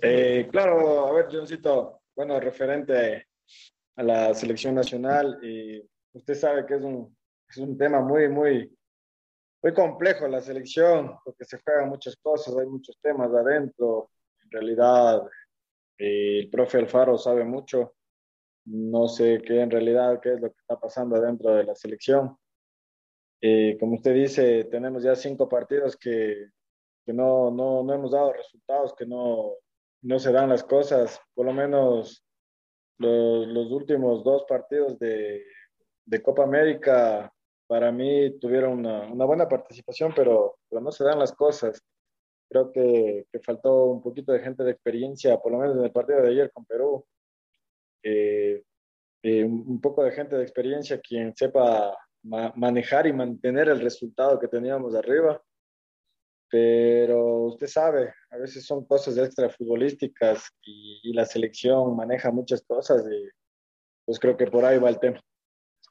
Eh, 0.02 0.48
claro, 0.50 1.06
a 1.06 1.12
ver, 1.12 1.28
Johncito, 1.30 2.02
bueno, 2.16 2.40
referente 2.40 3.28
a 3.94 4.02
la 4.02 4.34
selección 4.34 4.74
nacional, 4.74 5.38
y 5.42 5.80
usted 6.12 6.34
sabe 6.34 6.66
que 6.66 6.74
es 6.74 6.82
un, 6.82 7.16
es 7.48 7.56
un 7.58 7.78
tema 7.78 8.00
muy, 8.00 8.28
muy, 8.28 8.68
muy 9.62 9.74
complejo 9.74 10.26
la 10.26 10.40
selección, 10.40 11.14
porque 11.24 11.44
se 11.44 11.60
juegan 11.62 11.88
muchas 11.88 12.16
cosas, 12.16 12.56
hay 12.58 12.66
muchos 12.66 12.98
temas 13.00 13.32
adentro. 13.32 14.10
En 14.42 14.50
realidad, 14.50 15.22
eh, 15.98 16.40
el 16.40 16.50
profe 16.50 16.78
Alfaro 16.78 17.16
sabe 17.16 17.44
mucho 17.44 17.94
no 18.64 19.08
sé 19.08 19.42
qué 19.44 19.60
en 19.60 19.70
realidad 19.70 20.20
qué 20.20 20.34
es 20.34 20.40
lo 20.40 20.50
que 20.50 20.60
está 20.60 20.78
pasando 20.78 21.20
dentro 21.20 21.54
de 21.54 21.64
la 21.64 21.74
selección. 21.74 22.36
Eh, 23.40 23.76
como 23.80 23.94
usted 23.94 24.14
dice, 24.14 24.64
tenemos 24.64 25.02
ya 25.02 25.16
cinco 25.16 25.48
partidos 25.48 25.96
que, 25.96 26.50
que 27.04 27.12
no, 27.12 27.50
no, 27.50 27.82
no, 27.82 27.92
hemos 27.92 28.12
dado 28.12 28.32
resultados, 28.32 28.94
que 28.94 29.04
no, 29.04 29.54
no 30.02 30.18
se 30.18 30.32
dan 30.32 30.48
las 30.48 30.62
cosas, 30.62 31.20
por 31.34 31.46
lo 31.46 31.52
menos 31.52 32.24
los, 32.98 33.48
los 33.48 33.70
últimos 33.72 34.22
dos 34.22 34.44
partidos 34.48 34.98
de, 35.00 35.44
de, 36.04 36.22
Copa 36.22 36.44
América 36.44 37.32
para 37.66 37.90
mí 37.90 38.38
tuvieron 38.38 38.78
una, 38.78 39.12
una 39.12 39.24
buena 39.24 39.48
participación, 39.48 40.12
pero, 40.14 40.58
pero, 40.68 40.80
no 40.80 40.92
se 40.92 41.02
dan 41.02 41.18
las 41.18 41.32
cosas. 41.32 41.82
Creo 42.48 42.70
que, 42.70 43.26
que 43.32 43.40
faltó 43.40 43.86
un 43.86 44.02
poquito 44.02 44.30
de 44.32 44.40
gente 44.40 44.62
de 44.62 44.72
experiencia, 44.72 45.38
por 45.38 45.52
lo 45.52 45.58
menos 45.58 45.76
en 45.78 45.84
el 45.84 45.90
partido 45.90 46.22
de 46.22 46.28
ayer 46.28 46.52
con 46.52 46.64
Perú 46.64 47.04
eh, 48.02 48.62
eh, 49.22 49.44
un 49.44 49.80
poco 49.80 50.02
de 50.04 50.12
gente 50.12 50.36
de 50.36 50.42
experiencia 50.42 51.00
quien 51.00 51.34
sepa 51.36 51.96
ma 52.24 52.52
manejar 52.56 53.06
y 53.06 53.12
mantener 53.12 53.68
el 53.68 53.80
resultado 53.80 54.38
que 54.38 54.48
teníamos 54.48 54.94
arriba. 54.94 55.42
Pero 56.48 57.44
usted 57.44 57.66
sabe, 57.66 58.12
a 58.30 58.36
veces 58.36 58.66
son 58.66 58.84
cosas 58.84 59.16
extra 59.16 59.48
futbolísticas 59.48 60.50
y, 60.62 61.00
y, 61.02 61.12
la 61.14 61.24
selección 61.24 61.96
maneja 61.96 62.30
muchas 62.30 62.62
cosas 62.62 63.04
y 63.10 63.28
pues 64.04 64.18
creo 64.18 64.36
que 64.36 64.46
por 64.46 64.64
ahí 64.64 64.78
va 64.78 64.90
el 64.90 64.98
tema. 64.98 65.20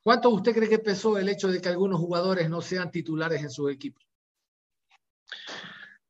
¿Cuánto 0.03 0.29
usted 0.29 0.53
cree 0.53 0.69
que 0.69 0.79
pesó 0.79 1.17
el 1.17 1.29
hecho 1.29 1.47
de 1.47 1.61
que 1.61 1.69
algunos 1.69 1.99
jugadores 1.99 2.49
no 2.49 2.61
sean 2.61 2.91
titulares 2.91 3.41
en 3.41 3.49
su 3.49 3.69
equipo? 3.69 3.99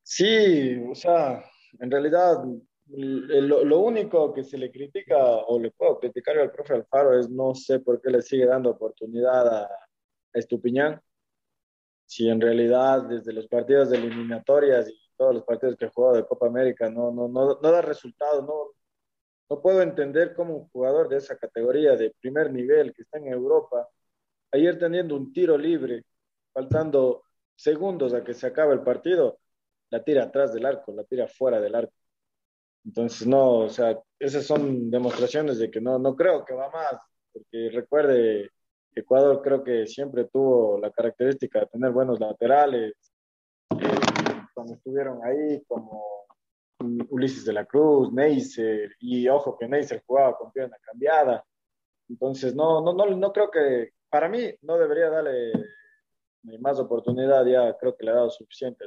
Sí, 0.03 0.77
o 0.89 0.95
sea, 0.95 1.43
en 1.79 1.91
realidad 1.91 2.43
lo, 2.93 3.63
lo, 3.63 3.79
único 3.79 4.33
que 4.33 4.43
se 4.43 4.57
le 4.57 4.71
critica 4.71 5.17
o 5.17 5.59
le 5.59 5.71
puedo 5.71 5.99
criticar 5.99 6.37
al 6.37 6.51
profe 6.51 6.73
Alfaro 6.73 7.17
es 7.17 7.29
no 7.29 7.55
sé 7.55 7.79
por 7.79 8.01
qué 8.01 8.09
le 8.09 8.21
sigue 8.21 8.45
dando 8.45 8.71
oportunidad 8.71 9.47
a, 9.63 9.69
Estupiñán. 10.33 11.01
Si 12.05 12.29
en 12.29 12.39
realidad 12.39 13.03
desde 13.03 13.33
los 13.33 13.47
partidos 13.47 13.89
de 13.89 13.97
eliminatorias 13.97 14.89
y 14.89 14.97
todos 15.17 15.33
los 15.35 15.43
partidos 15.43 15.75
que 15.75 15.89
jugado 15.89 16.15
de 16.15 16.25
Copa 16.25 16.47
América 16.47 16.89
no, 16.89 17.11
no, 17.11 17.27
no, 17.27 17.59
no 17.61 17.71
da 17.71 17.81
resultado, 17.81 18.41
no, 18.41 18.71
no 19.49 19.61
puedo 19.61 19.81
entender 19.81 20.33
cómo 20.33 20.55
un 20.55 20.69
jugador 20.69 21.09
de 21.09 21.17
esa 21.17 21.37
categoría 21.37 21.97
de 21.97 22.15
primer 22.21 22.51
nivel 22.53 22.93
que 22.93 23.01
está 23.01 23.17
en 23.17 23.27
Europa, 23.27 23.89
ayer 24.51 24.79
teniendo 24.79 25.15
un 25.15 25.33
tiro 25.33 25.57
libre, 25.57 26.05
faltando 26.53 27.23
segundos 27.55 28.13
a 28.13 28.23
que 28.23 28.33
se 28.33 28.47
acabe 28.47 28.73
el 28.73 28.81
partido, 28.81 29.39
la 29.89 30.03
tira 30.03 30.23
atrás 30.23 30.53
del 30.53 30.65
arco, 30.65 30.93
la 30.93 31.03
tira 31.03 31.27
fuera 31.27 31.59
del 31.59 31.75
arco. 31.75 32.00
Entonces, 32.85 33.27
no, 33.27 33.59
o 33.59 33.69
sea, 33.69 33.99
esas 34.19 34.45
son 34.45 34.89
demostraciones 34.89 35.59
de 35.59 35.69
que 35.69 35.79
no, 35.79 35.99
no 35.99 36.15
creo 36.15 36.43
que 36.43 36.53
va 36.53 36.69
más, 36.69 36.99
porque 37.31 37.69
recuerde, 37.71 38.49
Ecuador 38.95 39.41
creo 39.43 39.63
que 39.63 39.85
siempre 39.85 40.25
tuvo 40.25 40.79
la 40.79 40.91
característica 40.91 41.59
de 41.59 41.67
tener 41.67 41.91
buenos 41.91 42.19
laterales, 42.19 42.93
eh, 43.79 43.99
cuando 44.53 44.73
estuvieron 44.73 45.23
ahí, 45.23 45.63
como 45.67 46.25
Ulises 47.09 47.45
de 47.45 47.53
la 47.53 47.65
Cruz, 47.65 48.11
Neisser, 48.11 48.91
y 48.99 49.27
ojo 49.27 49.57
que 49.57 49.67
Neisser 49.67 50.03
jugaba 50.05 50.35
con 50.37 50.51
pierna 50.51 50.77
cambiada. 50.81 51.45
Entonces, 52.09 52.55
no, 52.55 52.81
no, 52.81 52.93
no, 52.93 53.05
no 53.05 53.31
creo 53.31 53.49
que, 53.51 53.91
para 54.09 54.27
mí, 54.27 54.53
no 54.63 54.77
debería 54.77 55.09
darle 55.09 55.53
más 56.59 56.79
oportunidad, 56.79 57.45
ya 57.45 57.77
creo 57.77 57.95
que 57.95 58.05
le 58.05 58.11
ha 58.11 58.15
dado 58.15 58.29
suficiente. 58.29 58.85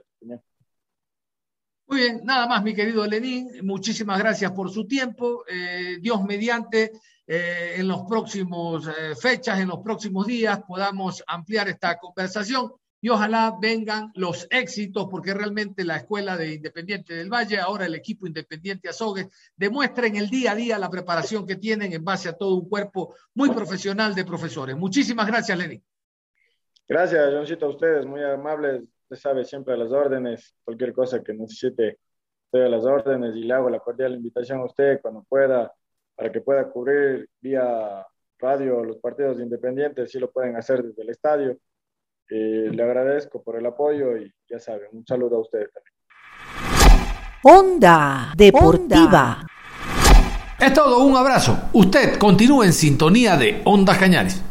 Muy 1.87 2.01
bien, 2.01 2.21
nada 2.25 2.47
más, 2.47 2.63
mi 2.63 2.75
querido 2.75 3.07
Lenín. 3.07 3.49
Muchísimas 3.63 4.19
gracias 4.19 4.51
por 4.53 4.71
su 4.71 4.87
tiempo. 4.87 5.45
Eh, 5.47 5.99
Dios 6.01 6.25
mediante, 6.25 6.93
eh, 7.27 7.75
en 7.77 7.89
los 7.89 8.03
próximos 8.09 8.89
eh, 8.89 9.15
fechas, 9.15 9.61
en 9.61 9.69
los 9.69 9.81
próximos 9.81 10.27
días, 10.27 10.61
podamos 10.67 11.23
ampliar 11.27 11.69
esta 11.69 11.99
conversación 11.99 12.73
y 13.03 13.11
ojalá 13.11 13.55
vengan 13.61 14.11
los 14.15 14.47
éxitos, 14.49 15.09
porque 15.11 15.35
realmente 15.35 15.85
la 15.85 15.99
Escuela 15.99 16.39
de 16.39 16.55
Independiente 16.55 17.13
del 17.13 17.29
Valle, 17.29 17.61
ahora 17.61 17.85
el 17.85 17.95
equipo 17.95 18.27
Independiente 18.27 18.89
Azogues, 18.89 19.29
demuestren 19.55 20.17
el 20.17 20.31
día 20.31 20.53
a 20.53 20.55
día 20.55 20.79
la 20.79 20.89
preparación 20.89 21.47
que 21.47 21.57
tienen 21.57 21.93
en 21.93 22.03
base 22.03 22.31
a 22.31 22.33
todo 22.33 22.55
un 22.55 22.67
cuerpo 22.67 23.15
muy 23.35 23.51
profesional 23.51 24.15
de 24.15 24.25
profesores. 24.25 24.75
Muchísimas 24.75 25.27
gracias, 25.27 25.59
Lenín. 25.59 25.85
Gracias, 26.89 27.31
Johncito, 27.31 27.67
a 27.67 27.71
ustedes, 27.71 28.07
muy 28.07 28.23
amables. 28.23 28.85
Usted 29.09 29.17
sabe 29.17 29.45
siempre 29.45 29.75
a 29.75 29.77
las 29.77 29.93
órdenes, 29.93 30.55
cualquier 30.65 30.93
cosa 30.93 31.23
que 31.23 31.35
necesite, 31.35 31.99
estoy 32.47 32.63
a 32.63 32.69
las 32.69 32.85
órdenes 32.85 33.37
y 33.37 33.45
le 33.45 33.55
hago 33.55 33.71
la 33.71 33.81
cordial 33.81 34.15
invitación 34.15 34.61
a 34.61 34.65
usted 34.65 35.01
cuando 35.01 35.23
pueda, 35.29 35.73
para 36.15 36.33
que 36.33 36.41
pueda 36.41 36.71
cubrir 36.71 37.29
vía 37.41 38.07
radio 38.39 38.85
los 38.85 38.99
partidos 38.99 39.41
independientes, 39.41 40.11
si 40.11 40.19
lo 40.19 40.31
pueden 40.31 40.57
hacer 40.57 40.83
desde 40.83 41.03
el 41.03 41.11
estadio 41.11 41.59
eh, 42.31 42.71
le 42.73 42.83
agradezco 42.83 43.43
por 43.43 43.57
el 43.57 43.67
apoyo 43.67 44.17
y 44.17 44.33
ya 44.49 44.59
saben, 44.59 44.89
un 44.93 45.07
saludo 45.07 45.37
a 45.37 45.41
ustedes 45.41 45.69
también. 45.73 45.95
Onda 47.43 48.33
Deportiva. 48.35 49.47
Es 50.59 50.73
todo, 50.73 51.05
un 51.05 51.17
abrazo. 51.17 51.69
Usted 51.75 52.19
continúa 52.19 52.65
en 52.65 52.73
sintonía 52.73 53.37
de 53.37 53.61
Onda 53.65 53.99
Cañares. 53.99 54.43